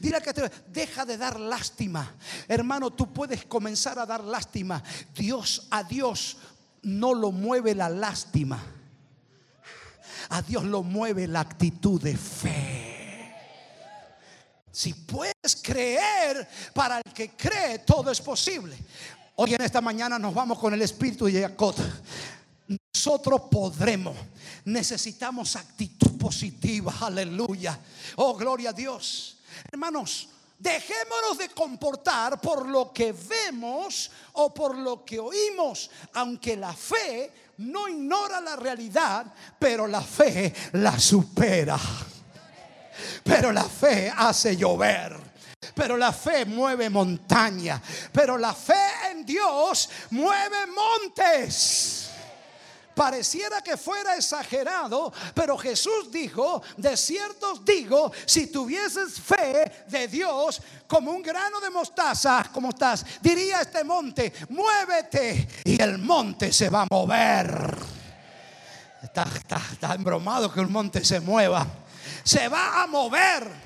[0.00, 2.14] Dile que te, deja de dar lástima.
[2.48, 4.82] Hermano, tú puedes comenzar a dar lástima.
[5.14, 6.36] Dios, a Dios
[6.82, 8.62] no lo mueve la lástima.
[10.28, 12.96] A Dios lo mueve la actitud de fe.
[14.70, 18.76] Si puedes creer, para el que cree todo es posible.
[19.38, 21.74] Hoy en esta mañana nos vamos con el espíritu de Jacob.
[22.94, 24.16] Nosotros podremos.
[24.64, 26.94] Necesitamos actitud positiva.
[27.02, 27.78] Aleluya.
[28.16, 29.36] Oh, gloria a Dios.
[29.70, 35.90] Hermanos, dejémonos de comportar por lo que vemos o por lo que oímos.
[36.14, 39.26] Aunque la fe no ignora la realidad,
[39.58, 41.78] pero la fe la supera.
[43.22, 45.25] Pero la fe hace llover.
[45.74, 47.80] Pero la fe mueve montaña.
[48.12, 52.10] Pero la fe en Dios mueve montes.
[52.96, 60.62] Pareciera que fuera exagerado, pero Jesús dijo, de cierto digo, si tuvieses fe de Dios
[60.86, 66.70] como un grano de mostaza, como estás, diría este monte, muévete y el monte se
[66.70, 67.76] va a mover.
[69.02, 71.66] Está, está, está embromado que un monte se mueva.
[72.24, 73.65] Se va a mover.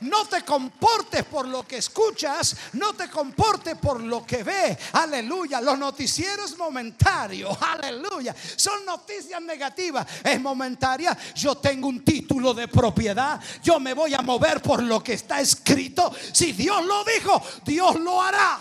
[0.00, 4.76] No te comportes por lo que escuchas, no te comportes por lo que ve.
[4.92, 5.60] Aleluya.
[5.60, 8.34] Los noticieros momentarios, aleluya.
[8.56, 10.06] Son noticias negativas.
[10.22, 11.16] Es momentaria.
[11.34, 13.40] Yo tengo un título de propiedad.
[13.62, 16.12] Yo me voy a mover por lo que está escrito.
[16.32, 18.60] Si Dios lo dijo, Dios lo hará.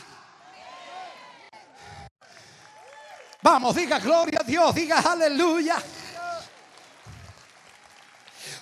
[3.41, 5.75] Vamos, diga gloria a Dios, diga aleluya.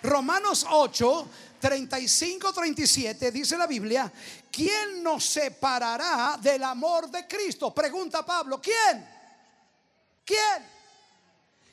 [0.02, 1.28] Romanos 8
[1.62, 4.12] 35, 37 dice la Biblia,
[4.52, 7.74] ¿quién nos separará del amor de Cristo?
[7.74, 9.08] Pregunta Pablo, ¿quién?
[10.26, 10.65] ¿Quién?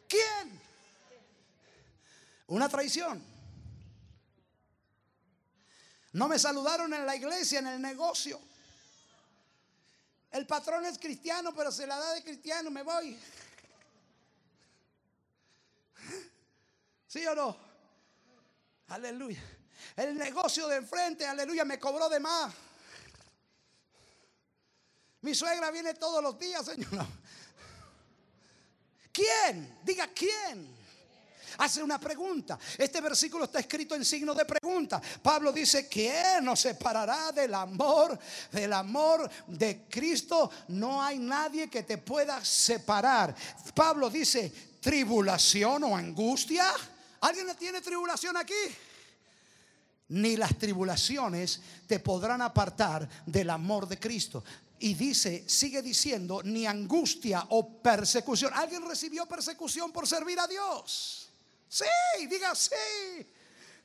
[0.06, 0.60] ¿Quién?
[2.48, 3.24] Una traición.
[6.12, 8.40] No me saludaron en la iglesia, en el negocio.
[10.30, 13.18] El patrón es cristiano, pero se la da de cristiano, me voy.
[17.06, 17.56] ¿Sí o no?
[18.88, 19.57] Aleluya.
[19.96, 22.54] El negocio de enfrente, aleluya, me cobró de más.
[25.20, 27.06] Mi suegra viene todos los días, Señor.
[29.12, 29.78] ¿Quién?
[29.82, 30.78] Diga quién.
[31.58, 32.56] Hace una pregunta.
[32.76, 35.02] Este versículo está escrito en signo de pregunta.
[35.20, 38.16] Pablo dice, ¿quién nos separará del amor?
[38.52, 40.50] Del amor de Cristo.
[40.68, 43.34] No hay nadie que te pueda separar.
[43.74, 46.72] Pablo dice, tribulación o angustia.
[47.20, 48.54] ¿Alguien tiene tribulación aquí?
[50.08, 54.44] Ni las tribulaciones te podrán apartar del amor de Cristo.
[54.80, 58.52] Y dice, sigue diciendo, ni angustia o persecución.
[58.54, 61.28] ¿Alguien recibió persecución por servir a Dios?
[61.68, 61.84] Sí,
[62.30, 62.74] diga sí.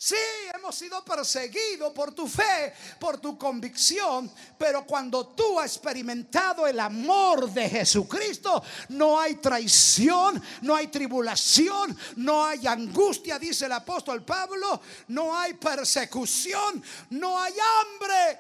[0.06, 0.18] Sí,
[0.54, 6.78] hemos sido perseguidos por tu fe, por tu convicción, pero cuando tú has experimentado el
[6.82, 14.26] amor de Jesucristo, no hay traición, no hay tribulación, no hay angustia, dice el apóstol
[14.26, 18.40] Pablo, no hay persecución, no hay hambre.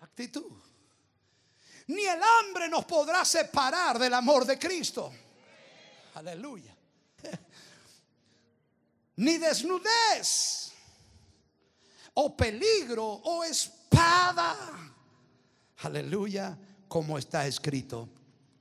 [0.00, 0.50] Actitud.
[1.88, 5.12] Ni el hambre nos podrá separar del amor de Cristo.
[6.14, 6.71] Aleluya.
[9.16, 10.72] Ni desnudez
[12.14, 14.56] o peligro o espada.
[15.78, 16.58] Aleluya,
[16.88, 18.08] como está escrito,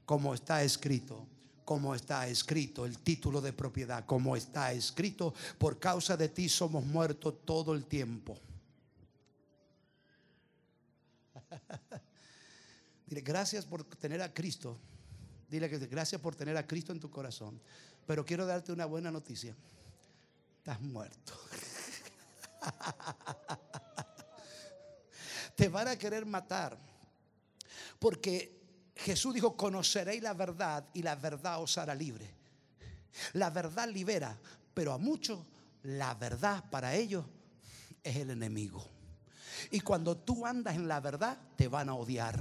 [0.05, 1.27] como está escrito
[1.71, 6.83] como está escrito, el título de propiedad, como está escrito, por causa de ti somos
[6.85, 8.37] muertos todo el tiempo.
[13.07, 14.77] Dile, gracias por tener a Cristo.
[15.49, 17.57] Dile que gracias por tener a Cristo en tu corazón.
[18.05, 19.55] Pero quiero darte una buena noticia.
[20.61, 21.33] Estás muerto.
[25.55, 26.77] Te van a querer matar.
[27.97, 28.61] Porque
[28.95, 32.31] Jesús dijo, conoceréis la verdad y la verdad os hará libre.
[33.33, 34.37] La verdad libera,
[34.75, 35.39] pero a muchos
[35.81, 37.25] la verdad para ellos
[38.03, 38.87] es el enemigo.
[39.69, 42.39] Y cuando tú andas en la verdad, te van a odiar.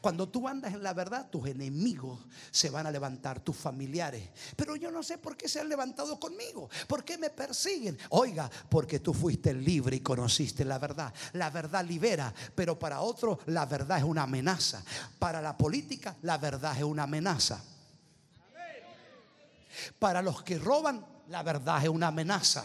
[0.00, 2.18] Cuando tú andas en la verdad, tus enemigos
[2.50, 4.28] se van a levantar, tus familiares.
[4.56, 6.68] Pero yo no sé por qué se han levantado conmigo.
[6.86, 7.98] ¿Por qué me persiguen?
[8.10, 11.12] Oiga, porque tú fuiste libre y conociste la verdad.
[11.34, 14.82] La verdad libera, pero para otros la verdad es una amenaza.
[15.18, 17.62] Para la política, la verdad es una amenaza.
[19.98, 22.64] Para los que roban, la verdad es una amenaza.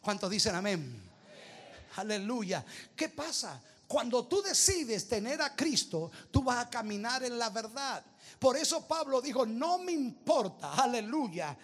[0.00, 1.11] ¿Cuántos dicen amén?
[1.96, 2.64] Aleluya.
[2.96, 3.60] ¿Qué pasa?
[3.86, 8.02] Cuando tú decides tener a Cristo, tú vas a caminar en la verdad.
[8.38, 11.56] Por eso Pablo dijo, no me importa, aleluya,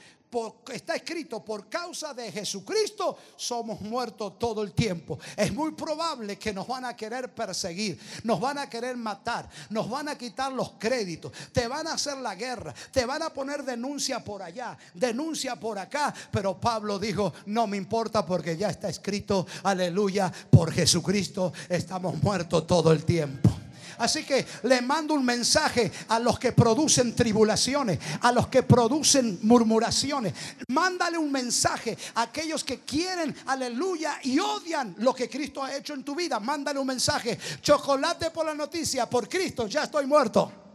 [0.72, 5.18] está escrito, por causa de Jesucristo somos muertos todo el tiempo.
[5.37, 9.89] Es muy probable que nos van a querer perseguir, nos van a querer matar, nos
[9.89, 13.64] van a quitar los créditos, te van a hacer la guerra, te van a poner
[13.64, 16.14] denuncia por allá, denuncia por acá.
[16.31, 22.66] Pero Pablo dijo, no me importa porque ya está escrito, aleluya, por Jesucristo estamos muertos
[22.66, 23.57] todo el tiempo.
[23.99, 29.39] Así que le mando un mensaje a los que producen tribulaciones, a los que producen
[29.43, 30.34] murmuraciones.
[30.68, 35.95] Mándale un mensaje a aquellos que quieren, aleluya, y odian lo que Cristo ha hecho
[35.95, 36.39] en tu vida.
[36.41, 37.39] Mándale un mensaje.
[37.62, 40.67] Chocolate por la noticia, por Cristo, ya estoy muerto.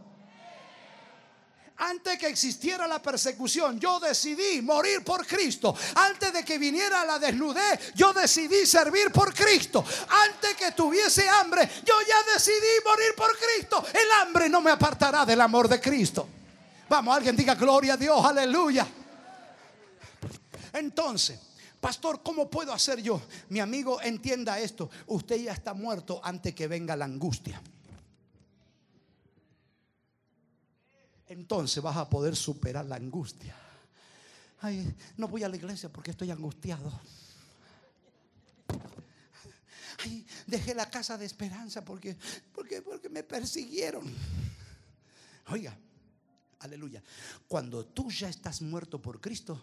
[1.76, 5.74] Antes que existiera la persecución, yo decidí morir por Cristo.
[5.96, 9.84] Antes de que viniera la desnudez, yo decidí servir por Cristo.
[10.08, 13.84] Antes que tuviese hambre, yo ya decidí morir por Cristo.
[13.92, 16.28] El hambre no me apartará del amor de Cristo.
[16.88, 18.86] Vamos, alguien diga gloria a Dios, aleluya.
[20.72, 21.40] Entonces,
[21.80, 23.20] pastor, ¿cómo puedo hacer yo?
[23.48, 24.90] Mi amigo, entienda esto.
[25.06, 27.60] Usted ya está muerto antes que venga la angustia.
[31.34, 33.54] Entonces vas a poder superar la angustia.
[34.60, 36.90] Ay, no voy a la iglesia porque estoy angustiado.
[39.98, 42.16] Ay, dejé la casa de esperanza porque,
[42.54, 44.04] porque, porque me persiguieron.
[45.48, 45.76] Oiga,
[46.64, 47.02] Aleluya.
[47.46, 49.60] Cuando tú ya estás muerto por Cristo,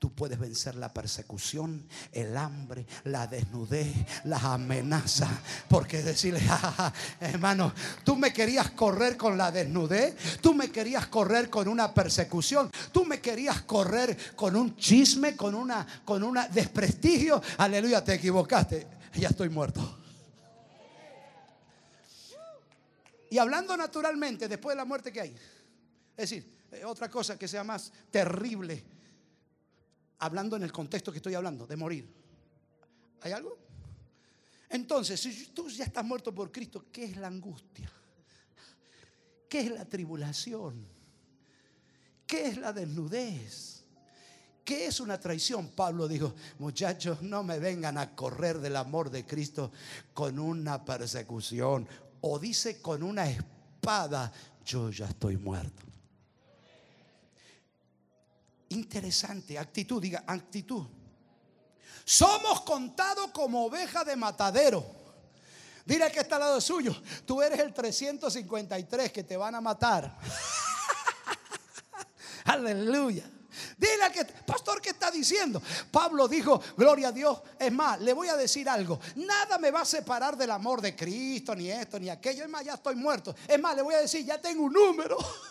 [0.00, 3.94] tú puedes vencer la persecución, el hambre, la desnudez,
[4.24, 5.30] las amenazas.
[5.68, 6.40] Porque decirle,
[7.20, 7.72] hermano,
[8.02, 13.04] tú me querías correr con la desnudez, tú me querías correr con una persecución, tú
[13.04, 17.40] me querías correr con un chisme, con una, con una desprestigio.
[17.58, 18.88] Aleluya, te equivocaste.
[19.14, 19.98] Ya estoy muerto.
[23.30, 25.36] Y hablando naturalmente, después de la muerte que hay.
[26.20, 28.84] Es decir, eh, otra cosa que sea más terrible,
[30.18, 32.12] hablando en el contexto que estoy hablando, de morir.
[33.22, 33.56] ¿Hay algo?
[34.68, 37.90] Entonces, si tú ya estás muerto por Cristo, ¿qué es la angustia?
[39.48, 40.86] ¿Qué es la tribulación?
[42.26, 43.84] ¿Qué es la desnudez?
[44.62, 45.68] ¿Qué es una traición?
[45.68, 49.72] Pablo dijo, muchachos, no me vengan a correr del amor de Cristo
[50.12, 51.88] con una persecución
[52.20, 54.30] o dice con una espada,
[54.66, 55.89] yo ya estoy muerto.
[58.70, 60.86] Interesante, actitud, diga actitud.
[62.04, 64.84] Somos contados como oveja de matadero.
[65.84, 66.94] Dile que está al lado suyo.
[67.26, 70.16] Tú eres el 353 que te van a matar.
[72.44, 73.28] Aleluya.
[73.76, 75.60] Dile que, pastor, ¿qué está diciendo?
[75.90, 77.42] Pablo dijo, gloria a Dios.
[77.58, 79.00] Es más, le voy a decir algo.
[79.16, 82.44] Nada me va a separar del amor de Cristo, ni esto, ni aquello.
[82.44, 83.34] Es más, ya estoy muerto.
[83.48, 85.18] Es más, le voy a decir, ya tengo un número.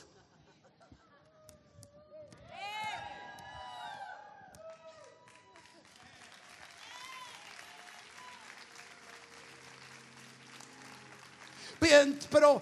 [12.29, 12.61] pero,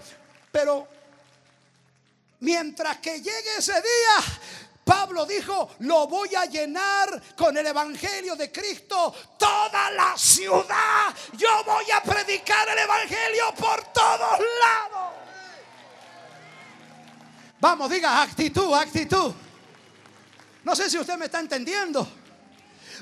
[0.51, 0.87] pero
[2.39, 4.39] mientras que llegue ese día,
[4.83, 11.13] Pablo dijo, lo voy a llenar con el Evangelio de Cristo toda la ciudad.
[11.33, 15.13] Yo voy a predicar el Evangelio por todos lados.
[17.59, 19.33] Vamos, diga actitud, actitud.
[20.63, 22.07] No sé si usted me está entendiendo.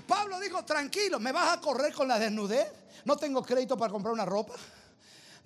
[0.07, 2.67] Pablo dijo, tranquilo, ¿me vas a correr con la desnudez?
[3.03, 4.53] No tengo crédito para comprar una ropa.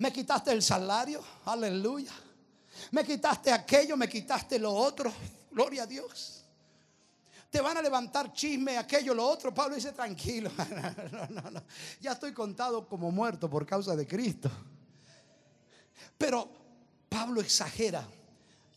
[0.00, 2.12] Me quitaste el salario, aleluya.
[2.90, 5.12] Me quitaste aquello, me quitaste lo otro,
[5.50, 6.42] gloria a Dios.
[7.50, 9.52] Te van a levantar chisme, aquello, lo otro.
[9.52, 10.50] Pablo dice, tranquilo,
[12.00, 14.50] ya estoy contado como muerto por causa de Cristo.
[16.16, 16.48] Pero
[17.06, 18.08] Pablo exagera.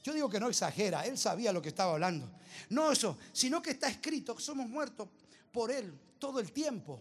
[0.04, 2.30] Yo digo que no exagera, él sabía lo que estaba hablando.
[2.70, 5.08] No eso, sino que está escrito somos muertos
[5.54, 7.00] por él todo el tiempo.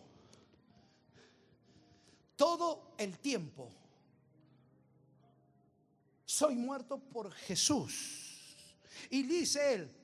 [2.36, 3.81] Todo el tiempo.
[6.32, 8.46] Soy muerto por Jesús.
[9.10, 9.94] Y dice él,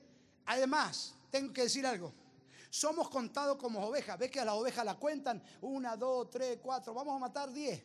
[0.45, 2.13] además, tengo que decir algo.
[2.69, 4.19] Somos contados como ovejas.
[4.19, 5.41] Ve que a la oveja la cuentan.
[5.59, 6.93] Una, dos, tres, cuatro.
[6.93, 7.81] Vamos a matar diez.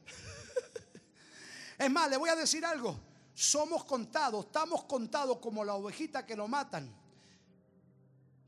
[1.79, 2.95] es más, le voy a decir algo.
[3.33, 6.95] Somos contados, estamos contados como la ovejita que lo matan.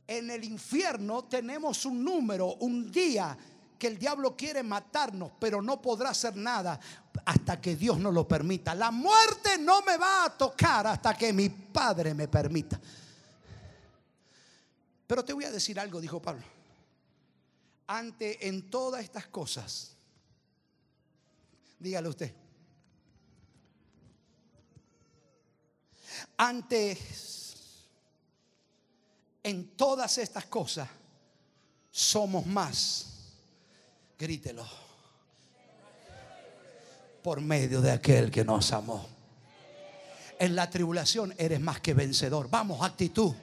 [0.07, 3.35] En el infierno tenemos un número, un día
[3.79, 6.79] que el diablo quiere matarnos, pero no podrá hacer nada
[7.25, 8.75] hasta que Dios no lo permita.
[8.75, 12.81] La muerte no me va a tocar hasta que mi Padre me permita.
[15.07, 16.45] Pero te voy a decir algo, dijo Pablo.
[17.89, 19.93] Ante en todas estas cosas,
[21.79, 22.35] dígale usted,
[26.37, 27.89] antes
[29.43, 30.89] en todas estas cosas
[31.91, 33.16] somos más.
[34.19, 34.67] Grítelo.
[37.23, 39.07] Por medio de aquel que nos amó.
[40.39, 42.49] En la tribulación eres más que vencedor.
[42.51, 43.35] Vamos, actitud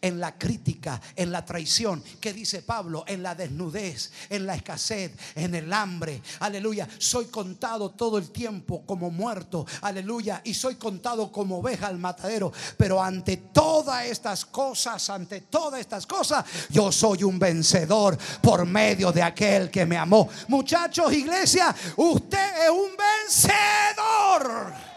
[0.00, 2.02] en la crítica, en la traición.
[2.20, 3.04] ¿Qué dice Pablo?
[3.06, 6.22] En la desnudez, en la escasez, en el hambre.
[6.40, 6.88] Aleluya.
[6.98, 9.66] Soy contado todo el tiempo como muerto.
[9.82, 10.40] Aleluya.
[10.44, 12.52] Y soy contado como oveja al matadero.
[12.76, 19.12] Pero ante todas estas cosas, ante todas estas cosas, yo soy un vencedor por medio
[19.12, 20.28] de aquel que me amó.
[20.48, 24.87] Muchachos, iglesia, usted es un vencedor.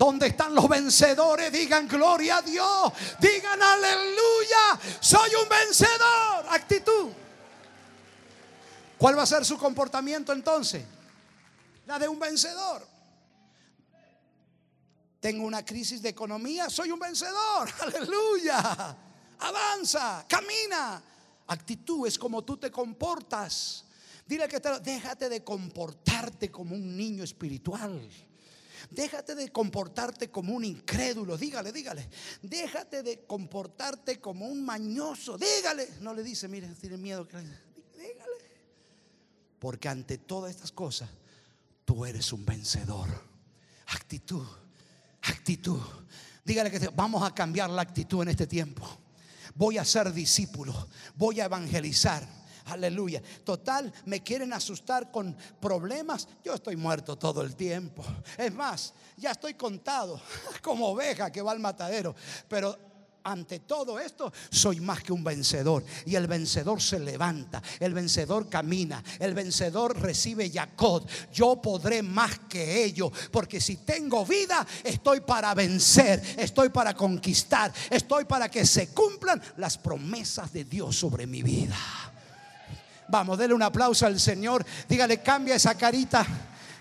[0.00, 1.52] ¿Dónde están los vencedores?
[1.52, 2.90] Digan gloria a Dios.
[3.20, 4.80] Digan aleluya.
[4.98, 6.46] Soy un vencedor.
[6.48, 7.10] Actitud.
[8.96, 10.82] ¿Cuál va a ser su comportamiento entonces?
[11.84, 12.88] La de un vencedor.
[15.20, 16.70] Tengo una crisis de economía.
[16.70, 17.68] Soy un vencedor.
[17.80, 18.96] Aleluya.
[19.38, 20.24] Avanza.
[20.26, 21.02] Camina.
[21.48, 23.84] Actitud es como tú te comportas.
[24.24, 28.29] Dile que te, déjate de comportarte como un niño espiritual.
[28.90, 31.36] Déjate de comportarte como un incrédulo.
[31.36, 32.08] Dígale, dígale.
[32.42, 35.38] Déjate de comportarte como un mañoso.
[35.38, 35.88] Dígale.
[36.00, 37.24] No le dice, mire, tiene miedo.
[37.24, 37.56] Dígale.
[39.60, 41.08] Porque ante todas estas cosas,
[41.84, 43.08] tú eres un vencedor.
[43.86, 44.46] Actitud,
[45.22, 45.80] actitud.
[46.44, 48.86] Dígale que vamos a cambiar la actitud en este tiempo.
[49.54, 50.88] Voy a ser discípulo.
[51.14, 52.39] Voy a evangelizar
[52.70, 53.22] Aleluya.
[53.44, 56.28] Total, me quieren asustar con problemas.
[56.44, 58.04] Yo estoy muerto todo el tiempo.
[58.38, 60.20] Es más, ya estoy contado
[60.62, 62.14] como oveja que va al matadero.
[62.48, 62.90] Pero
[63.24, 65.84] ante todo esto soy más que un vencedor.
[66.06, 71.06] Y el vencedor se levanta, el vencedor camina, el vencedor recibe Jacob.
[71.32, 77.72] Yo podré más que ellos, porque si tengo vida, estoy para vencer, estoy para conquistar,
[77.90, 81.76] estoy para que se cumplan las promesas de Dios sobre mi vida.
[83.10, 84.64] Vamos, denle un aplauso al Señor.
[84.88, 86.24] Dígale, cambia esa carita.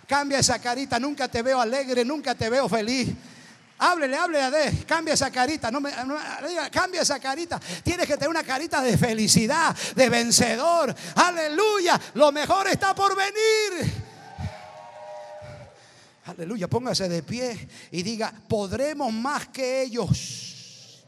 [0.07, 0.99] Cambia esa carita.
[0.99, 3.09] Nunca te veo alegre, nunca te veo feliz.
[3.79, 4.85] Háblele, háblele a Dios.
[4.85, 5.71] Cambia esa carita.
[5.71, 5.91] No me,
[6.71, 7.59] cambia esa carita.
[7.83, 10.95] Tienes que tener una carita de felicidad, de vencedor.
[11.15, 11.99] Aleluya.
[12.13, 13.91] Lo mejor está por venir.
[16.25, 16.67] Aleluya.
[16.67, 21.05] Póngase de pie y diga: Podremos más que ellos.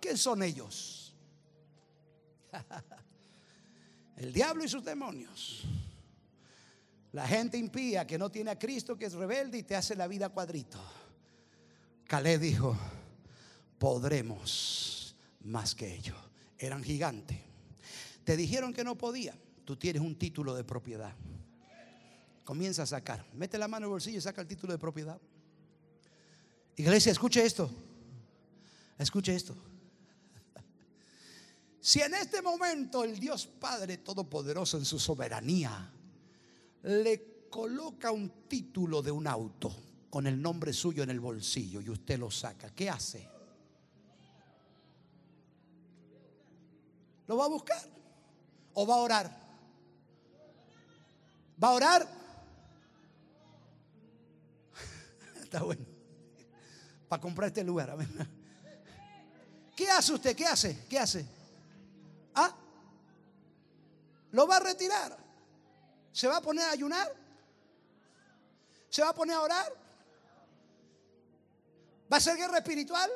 [0.00, 1.12] ¿Quién son ellos?
[4.20, 5.62] El diablo y sus demonios.
[7.12, 10.06] La gente impía que no tiene a Cristo, que es rebelde y te hace la
[10.06, 10.78] vida cuadrito.
[12.04, 12.76] Caleb dijo,
[13.78, 16.18] podremos más que ellos.
[16.58, 17.38] Eran gigantes.
[18.22, 19.34] Te dijeron que no podía.
[19.64, 21.14] Tú tienes un título de propiedad.
[22.44, 23.24] Comienza a sacar.
[23.32, 25.18] Mete la mano en el bolsillo y saca el título de propiedad.
[26.76, 27.70] Iglesia, escuche esto.
[28.98, 29.56] Escuche esto.
[31.80, 35.90] Si en este momento el Dios Padre Todopoderoso en su soberanía
[36.82, 39.74] le coloca un título de un auto
[40.10, 43.26] con el nombre suyo en el bolsillo y usted lo saca, ¿qué hace?
[47.26, 47.80] ¿Lo va a buscar?
[48.74, 49.40] ¿O va a orar?
[51.62, 52.08] ¿Va a orar?
[55.42, 55.86] Está bueno.
[57.08, 57.96] Para comprar este lugar.
[59.74, 60.36] ¿Qué hace usted?
[60.36, 60.84] ¿Qué hace?
[60.88, 61.39] ¿Qué hace?
[64.32, 65.16] ¿Lo va a retirar?
[66.12, 67.12] ¿Se va a poner a ayunar?
[68.88, 69.72] ¿Se va a poner a orar?
[72.12, 73.10] ¿Va a ser guerra espiritual?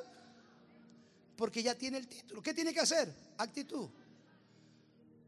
[1.37, 2.43] Porque ya tiene el título.
[2.43, 3.13] ¿Qué tiene que hacer?
[3.39, 3.89] Actitud.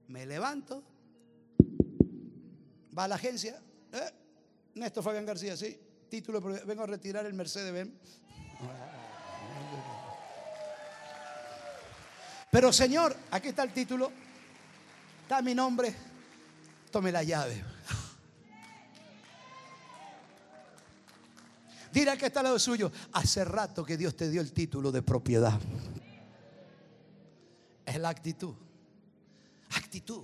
[0.08, 0.82] Me levanto.
[2.96, 3.60] Va a la agencia.
[3.92, 4.10] ¿Eh?
[4.74, 5.78] Néstor Fabián García, sí.
[6.08, 7.92] Título, vengo a retirar el Mercedes Benz.
[12.52, 14.12] Pero Señor, aquí está el título.
[15.26, 15.92] Está mi nombre.
[16.88, 17.60] Tome la llave.
[21.92, 22.92] Dile que está al lado suyo.
[23.12, 25.60] Hace rato que Dios te dio el título de propiedad.
[27.84, 28.54] Es la actitud.
[29.74, 30.22] Actitud.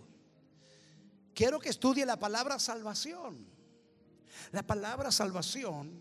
[1.35, 3.45] Quiero que estudie la palabra salvación.
[4.53, 6.01] La palabra salvación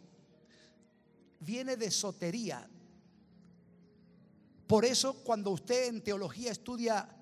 [1.40, 2.70] viene de sotería.
[4.68, 7.18] Por eso cuando usted en teología estudia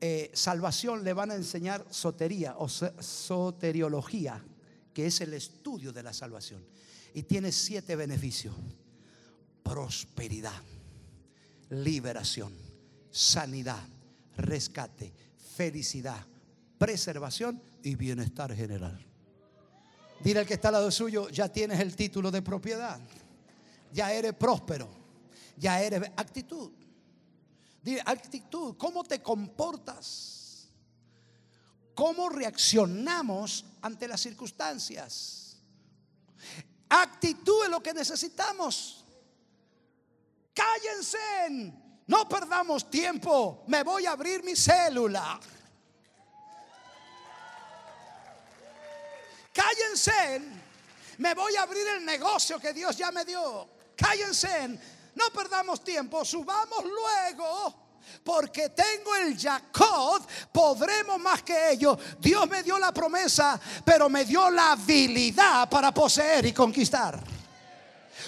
[0.00, 4.42] eh, salvación le van a enseñar sotería o soteriología,
[4.94, 6.64] que es el estudio de la salvación.
[7.14, 8.54] Y tiene siete beneficios.
[9.62, 10.62] Prosperidad,
[11.70, 12.52] liberación,
[13.10, 13.82] sanidad,
[14.36, 15.12] rescate,
[15.56, 16.24] felicidad,
[16.78, 19.04] preservación y bienestar general.
[20.20, 23.00] Dile al que está al lado suyo, ya tienes el título de propiedad.
[23.92, 24.88] Ya eres próspero.
[25.56, 26.70] Ya eres actitud.
[28.04, 30.68] Actitud, ¿cómo te comportas?
[31.94, 35.56] ¿Cómo reaccionamos ante las circunstancias?
[36.88, 39.04] Actitud es lo que necesitamos.
[40.54, 41.72] Cállense.
[42.06, 43.64] No perdamos tiempo.
[43.66, 45.38] Me voy a abrir mi célula.
[49.52, 50.40] Cállense.
[51.18, 53.68] Me voy a abrir el negocio que Dios ya me dio.
[53.96, 54.97] Cállense.
[55.18, 56.24] No perdamos tiempo.
[56.24, 57.88] Subamos luego.
[58.24, 61.98] Porque tengo el Jacob, podremos más que ellos.
[62.18, 67.22] Dios me dio la promesa, pero me dio la habilidad para poseer y conquistar.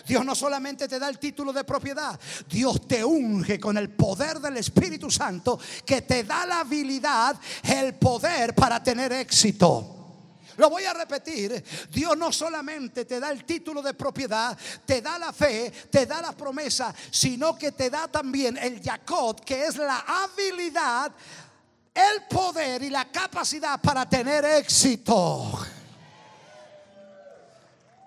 [0.06, 2.18] Dios no solamente te da el título de propiedad,
[2.48, 7.94] Dios te unge con el poder del Espíritu Santo que te da la habilidad, el
[7.94, 9.99] poder para tener éxito.
[10.56, 11.62] Lo voy a repetir.
[11.90, 16.20] Dios no solamente te da el título de propiedad, te da la fe, te da
[16.20, 21.12] la promesa, sino que te da también el Jacob, que es la habilidad,
[21.94, 25.66] el poder y la capacidad para tener éxito.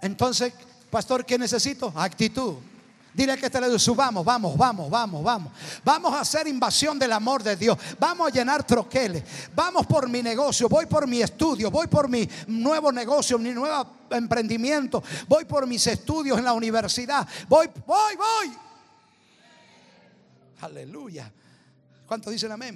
[0.01, 0.53] Entonces,
[0.89, 1.93] pastor, ¿qué necesito?
[1.95, 2.55] Actitud.
[3.14, 5.53] Dile que te le subamos, vamos, vamos, vamos, vamos.
[5.84, 7.78] Vamos a hacer invasión del amor de Dios.
[7.99, 9.24] Vamos a llenar troqueles.
[9.53, 13.88] Vamos por mi negocio, voy por mi estudio, voy por mi nuevo negocio, mi nuevo
[14.09, 15.03] emprendimiento.
[15.28, 17.28] Voy por mis estudios en la universidad.
[17.47, 18.57] Voy, voy, voy.
[20.61, 21.32] Aleluya.
[22.07, 22.76] ¿Cuántos dicen amén?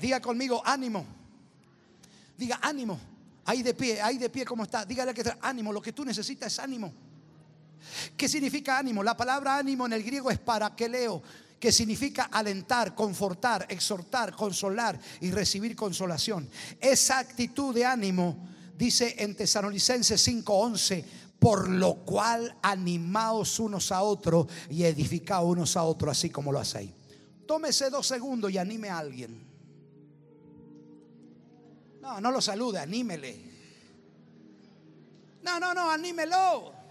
[0.00, 1.04] Diga conmigo, ánimo.
[2.36, 2.98] Diga, ánimo.
[3.44, 4.84] Ahí de pie, ahí de pie, ¿cómo está?
[4.84, 5.72] Dígale que ánimo.
[5.72, 6.92] Lo que tú necesitas es ánimo.
[8.16, 9.02] ¿Qué significa ánimo?
[9.02, 11.22] La palabra ánimo en el griego es para que leo,
[11.58, 16.48] que significa alentar, confortar, exhortar, consolar y recibir consolación.
[16.80, 21.04] Esa actitud de ánimo dice en Tesalonicenses 5:11,
[21.38, 26.58] por lo cual animaos unos a otros y edificaos unos a otros, así como lo
[26.58, 26.90] hacéis.
[27.46, 29.52] Tómese dos segundos y anime a alguien.
[32.00, 33.52] No, no lo salude, anímele.
[35.42, 36.81] No, no, no, anímelo.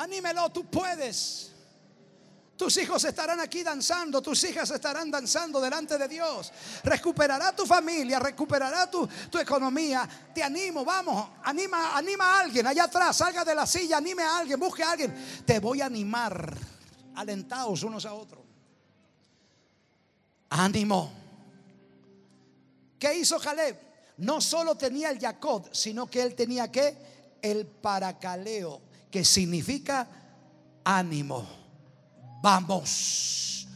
[0.00, 1.50] Anímelo, tú puedes.
[2.56, 6.50] Tus hijos estarán aquí danzando, tus hijas estarán danzando delante de Dios.
[6.84, 10.08] Recuperará tu familia, recuperará tu, tu, economía.
[10.34, 14.38] Te animo, vamos, anima, anima a alguien allá atrás, salga de la silla, anime a
[14.38, 15.42] alguien, busque a alguien.
[15.44, 16.56] Te voy a animar,
[17.16, 18.42] alentaos unos a otros.
[20.48, 21.12] Ánimo.
[22.98, 23.78] ¿Qué hizo Caleb?
[24.16, 26.96] No solo tenía el Jacob, sino que él tenía que
[27.42, 30.06] el paracaleo que significa
[30.84, 31.46] ánimo.
[32.42, 33.66] Vamos.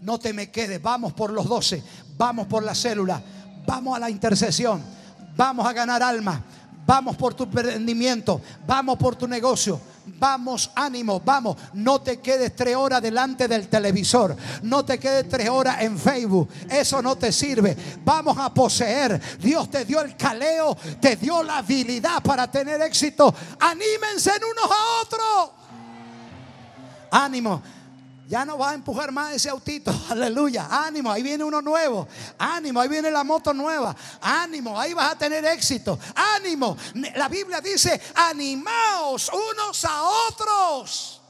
[0.00, 0.82] No te me quedes.
[0.82, 1.82] Vamos por los doce.
[2.16, 3.22] Vamos por la célula.
[3.66, 4.82] Vamos a la intercesión.
[5.36, 6.44] Vamos a ganar alma.
[6.84, 8.40] Vamos por tu emprendimiento.
[8.66, 9.80] Vamos por tu negocio.
[10.06, 11.56] Vamos, ánimo, vamos.
[11.74, 14.36] No te quedes tres horas delante del televisor.
[14.62, 16.48] No te quedes tres horas en Facebook.
[16.68, 17.76] Eso no te sirve.
[18.04, 19.20] Vamos a poseer.
[19.38, 23.34] Dios te dio el caleo, te dio la habilidad para tener éxito.
[23.60, 25.50] Anímense en unos a otros.
[27.10, 27.62] Ánimo.
[28.32, 29.92] Ya no vas a empujar más ese autito.
[30.08, 30.66] Aleluya.
[30.70, 32.08] Ánimo, ahí viene uno nuevo.
[32.38, 33.94] Ánimo, ahí viene la moto nueva.
[34.22, 35.98] Ánimo, ahí vas a tener éxito.
[36.14, 36.74] Ánimo.
[37.14, 41.20] La Biblia dice, animaos unos a otros.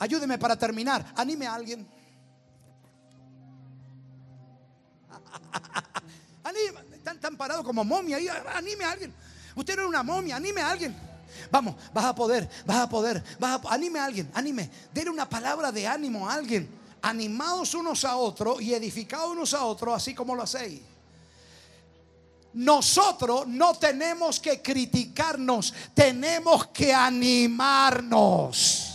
[0.00, 1.06] Ayúdeme para terminar.
[1.14, 1.88] Anime a alguien.
[6.42, 6.80] Anime.
[6.96, 8.18] Están parados como momia.
[8.56, 9.14] Anime a alguien.
[9.54, 10.34] Usted no es una momia.
[10.34, 11.07] Anime a alguien.
[11.50, 15.28] Vamos, vas a poder, vas a poder, vas a, anime a alguien, anime, denle una
[15.28, 16.68] palabra de ánimo a alguien.
[17.00, 20.80] Animados unos a otros y edificados unos a otros, así como lo hacéis.
[22.54, 28.87] Nosotros no tenemos que criticarnos, tenemos que animarnos.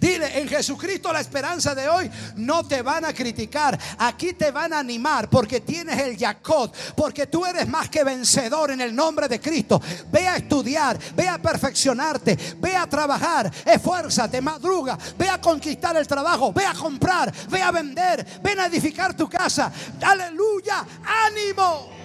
[0.00, 3.78] Dile, en Jesucristo la esperanza de hoy no te van a criticar.
[3.98, 8.70] Aquí te van a animar porque tienes el Jacob, porque tú eres más que vencedor
[8.70, 9.80] en el nombre de Cristo.
[10.10, 16.06] Ve a estudiar, ve a perfeccionarte, ve a trabajar, esfuérzate, madruga, ve a conquistar el
[16.06, 19.72] trabajo, ve a comprar, ve a vender, ven a edificar tu casa.
[20.00, 20.84] Aleluya,
[21.26, 21.95] ánimo.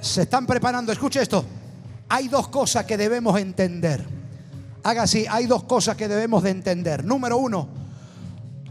[0.00, 1.44] Se están preparando, escuche esto.
[2.08, 4.04] Hay dos cosas que debemos entender.
[4.82, 7.04] Haga así, hay dos cosas que debemos de entender.
[7.04, 7.68] Número uno,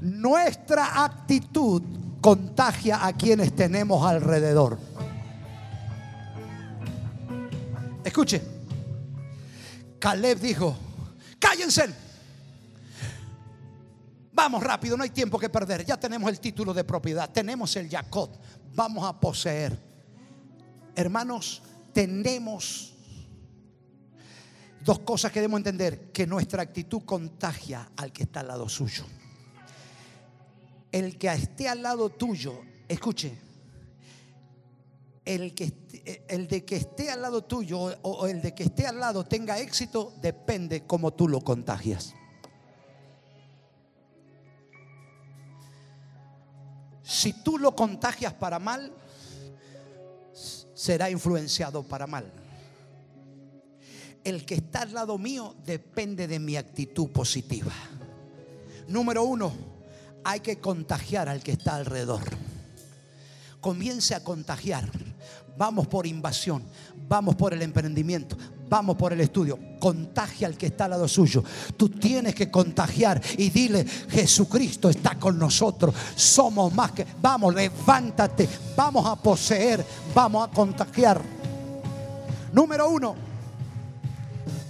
[0.01, 1.83] nuestra actitud
[2.19, 4.79] contagia a quienes tenemos alrededor.
[8.03, 8.41] Escuche,
[9.99, 10.75] Caleb dijo,
[11.37, 11.93] cállense.
[14.31, 15.85] Vamos rápido, no hay tiempo que perder.
[15.85, 18.31] Ya tenemos el título de propiedad, tenemos el Jacob,
[18.73, 19.88] vamos a poseer.
[20.99, 21.61] Hermanos,
[21.93, 22.93] tenemos
[24.83, 29.05] dos cosas que debemos entender, que nuestra actitud contagia al que está al lado suyo.
[30.91, 33.33] El que esté al lado tuyo, escuche,
[35.23, 35.71] el, que,
[36.27, 39.57] el de que esté al lado tuyo o el de que esté al lado tenga
[39.57, 42.13] éxito depende cómo tú lo contagias.
[47.03, 48.93] Si tú lo contagias para mal,
[50.79, 52.31] será influenciado para mal.
[54.23, 57.73] El que está al lado mío depende de mi actitud positiva.
[58.87, 59.51] Número uno,
[60.23, 62.21] hay que contagiar al que está alrededor.
[63.59, 64.89] Comience a contagiar.
[65.57, 66.63] Vamos por invasión,
[67.09, 68.37] vamos por el emprendimiento,
[68.69, 69.57] vamos por el estudio.
[69.79, 71.43] Contagia al que está al lado suyo.
[71.75, 75.95] Tú tienes que contagiar y dile, Jesucristo está con nosotros.
[76.15, 77.05] Somos más que...
[77.21, 78.47] Vamos, levántate.
[78.75, 79.83] Vamos a poseer.
[80.13, 81.21] Vamos a contagiar.
[82.53, 83.15] Número uno,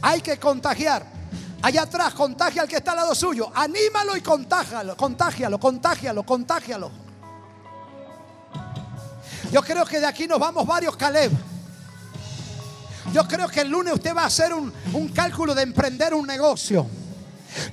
[0.01, 1.05] hay que contagiar.
[1.61, 3.51] Allá atrás, contagia al que está al lado suyo.
[3.53, 6.91] Anímalo y contágialo, contágialo, contágialo, contágialo.
[9.51, 11.48] Yo creo que de aquí nos vamos varios Caleb.
[13.13, 14.71] Yo creo que el lunes usted va a hacer un,
[15.13, 16.85] cálculo de emprender un negocio.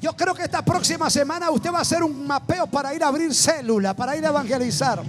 [0.00, 3.08] Yo creo que esta próxima semana usted va a hacer un mapeo para ir a
[3.08, 5.02] abrir célula, para ir a evangelizar.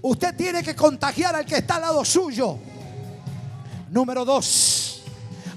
[0.00, 2.58] Usted tiene que contagiar al que está al lado suyo.
[3.90, 5.02] Número dos.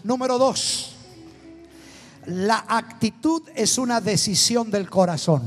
[0.03, 0.95] Número dos.
[2.25, 5.43] La actitud es una decisión del corazón.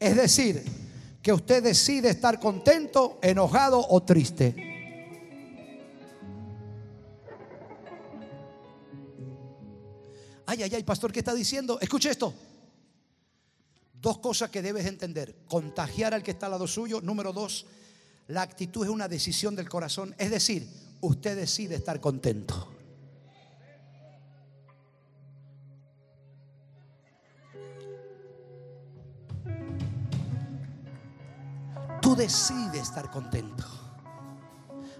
[0.00, 0.64] Es decir,
[1.22, 4.71] que usted decide estar contento, enojado o triste.
[10.52, 11.78] Ay, ay, ay, pastor, ¿qué está diciendo?
[11.80, 12.34] Escuche esto.
[13.94, 15.34] Dos cosas que debes entender.
[15.48, 17.00] Contagiar al que está al lado suyo.
[17.00, 17.64] Número dos,
[18.28, 20.14] la actitud es una decisión del corazón.
[20.18, 20.68] Es decir,
[21.00, 22.68] usted decide estar contento.
[32.02, 33.64] Tú decides estar contento.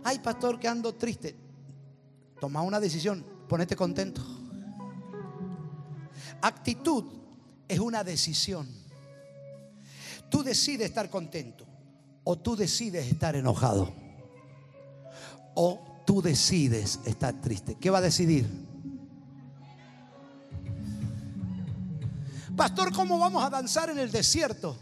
[0.03, 1.37] Ay, pastor, que ando triste.
[2.41, 4.42] Toma una decisión, ponete contento.
[6.43, 7.05] Actitud
[7.69, 8.69] es una decisión.
[10.29, 11.65] Tú decides estar contento
[12.25, 13.93] o tú decides estar enojado
[15.55, 17.77] o tú decides estar triste.
[17.77, 18.49] ¿Qué va a decidir?
[22.57, 24.77] Pastor, ¿cómo vamos a danzar en el desierto?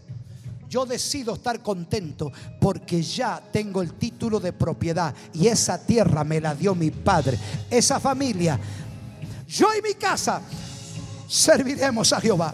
[0.68, 6.40] Yo decido estar contento porque ya tengo el título de propiedad y esa tierra me
[6.40, 7.38] la dio mi padre.
[7.68, 8.58] Esa familia,
[9.48, 10.40] yo y mi casa
[11.30, 12.52] serviremos a Jehová.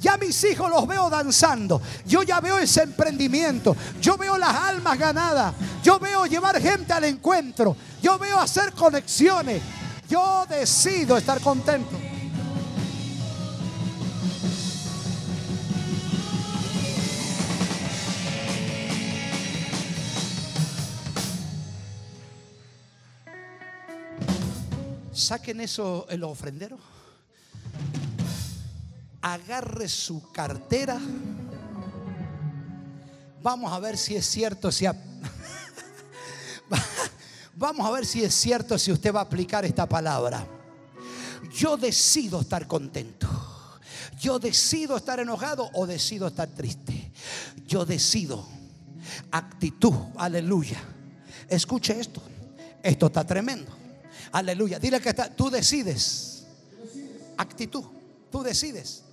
[0.00, 1.80] Ya mis hijos los veo danzando.
[2.06, 3.76] Yo ya veo ese emprendimiento.
[4.00, 5.54] Yo veo las almas ganadas.
[5.82, 7.76] Yo veo llevar gente al encuentro.
[8.02, 9.62] Yo veo hacer conexiones.
[10.08, 11.96] Yo decido estar contento.
[25.12, 26.93] Saquen eso en los ofrenderos.
[29.26, 31.00] Agarre su cartera.
[33.42, 34.84] Vamos a ver si es cierto, si
[37.56, 40.46] Vamos a ver si es cierto si usted va a aplicar esta palabra.
[41.54, 43.26] Yo decido estar contento.
[44.20, 47.10] Yo decido estar enojado o decido estar triste.
[47.66, 48.46] Yo decido.
[49.30, 49.94] Actitud.
[50.16, 50.82] Aleluya.
[51.48, 52.20] Escuche esto.
[52.82, 53.72] Esto está tremendo.
[54.32, 54.78] Aleluya.
[54.78, 56.44] Dile que está, tú decides.
[57.38, 57.84] Actitud.
[58.30, 59.03] Tú decides.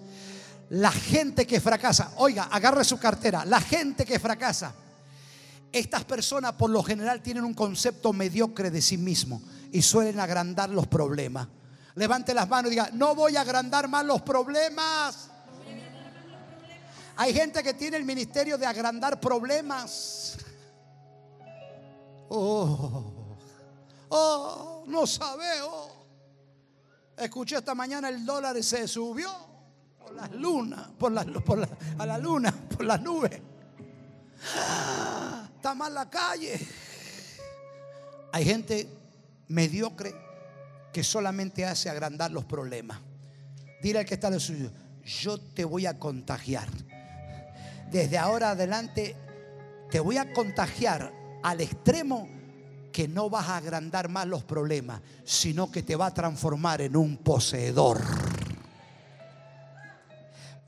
[0.71, 3.43] La gente que fracasa, oiga, agarre su cartera.
[3.43, 4.73] La gente que fracasa.
[5.69, 9.41] Estas personas por lo general tienen un concepto mediocre de sí mismo
[9.73, 11.47] y suelen agrandar los problemas.
[11.95, 15.29] Levante las manos y diga, no voy a agrandar más los problemas.
[17.17, 20.37] Hay gente que tiene el ministerio de agrandar problemas.
[22.29, 23.13] Oh,
[24.07, 25.47] oh, no sabe.
[25.63, 26.05] Oh.
[27.17, 29.50] Escuché esta mañana el dólar se subió
[30.11, 33.39] por las lunas, por, por a la luna, por las nubes.
[35.55, 36.59] Está mal la calle.
[38.33, 38.89] Hay gente
[39.47, 40.13] mediocre
[40.91, 42.99] que solamente hace agrandar los problemas.
[43.81, 44.71] Dile al que está el suyo,
[45.05, 46.67] yo te voy a contagiar.
[47.89, 49.15] Desde ahora adelante
[49.89, 52.27] te voy a contagiar al extremo
[52.91, 56.97] que no vas a agrandar más los problemas, sino que te va a transformar en
[56.97, 58.30] un poseedor.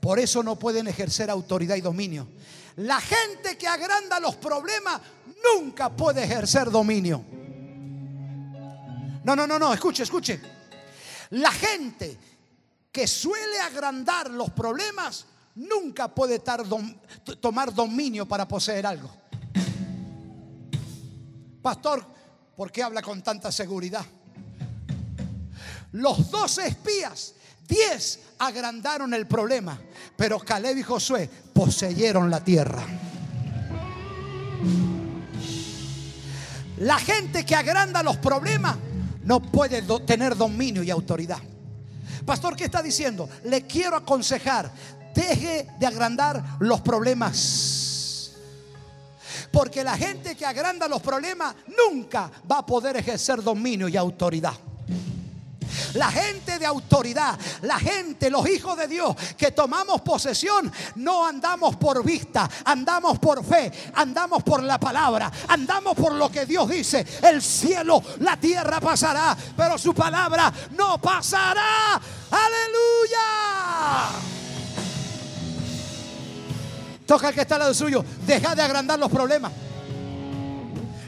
[0.04, 2.28] Por eso no pueden ejercer autoridad y dominio.
[2.76, 5.00] La gente que agranda los problemas
[5.42, 7.24] nunca puede ejercer dominio.
[9.24, 10.38] No, no, no, no, escuche, escuche.
[11.30, 12.18] La gente
[12.92, 15.24] que suele agrandar los problemas
[15.54, 16.42] nunca puede
[17.40, 19.10] tomar dominio para poseer algo.
[21.62, 22.04] Pastor,
[22.54, 24.04] ¿por qué habla con tanta seguridad?
[25.92, 27.36] Los dos espías,
[27.66, 29.80] diez agrandaron el problema,
[30.16, 32.82] pero Caleb y Josué poseyeron la tierra.
[36.78, 38.76] La gente que agranda los problemas
[39.22, 41.38] no puede tener dominio y autoridad.
[42.26, 43.28] Pastor, ¿qué está diciendo?
[43.44, 44.70] Le quiero aconsejar,
[45.14, 48.32] deje de agrandar los problemas.
[49.52, 51.54] Porque la gente que agranda los problemas
[51.88, 54.54] nunca va a poder ejercer dominio y autoridad.
[55.94, 61.76] La gente de autoridad, la gente, los hijos de Dios que tomamos posesión, no andamos
[61.76, 67.06] por vista, andamos por fe, andamos por la palabra, andamos por lo que Dios dice.
[67.22, 72.00] El cielo, la tierra pasará, pero su palabra no pasará.
[72.30, 73.20] Aleluya.
[77.06, 78.04] Toca al que está al lado suyo.
[78.26, 79.52] Deja de agrandar los problemas.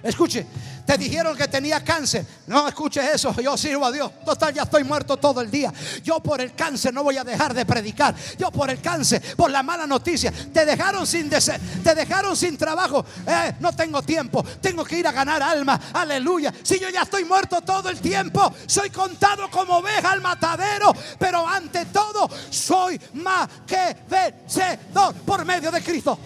[0.02, 0.46] Escuche,
[0.86, 2.24] te dijeron que tenía cáncer.
[2.46, 3.34] No escuches eso.
[3.40, 4.10] Yo sirvo a Dios.
[4.24, 5.72] Total, ya estoy muerto todo el día.
[6.02, 8.14] Yo por el cáncer no voy a dejar de predicar.
[8.38, 10.32] Yo por el cáncer, por la mala noticia.
[10.32, 13.04] Te dejaron sin te dejaron sin trabajo.
[13.26, 14.44] Eh, no tengo tiempo.
[14.60, 15.80] Tengo que ir a ganar alma.
[15.92, 16.52] Aleluya.
[16.62, 20.94] Si yo ya estoy muerto todo el tiempo, soy contado como oveja al matadero.
[21.18, 26.18] Pero ante todo, soy más que vencedor por medio de Cristo.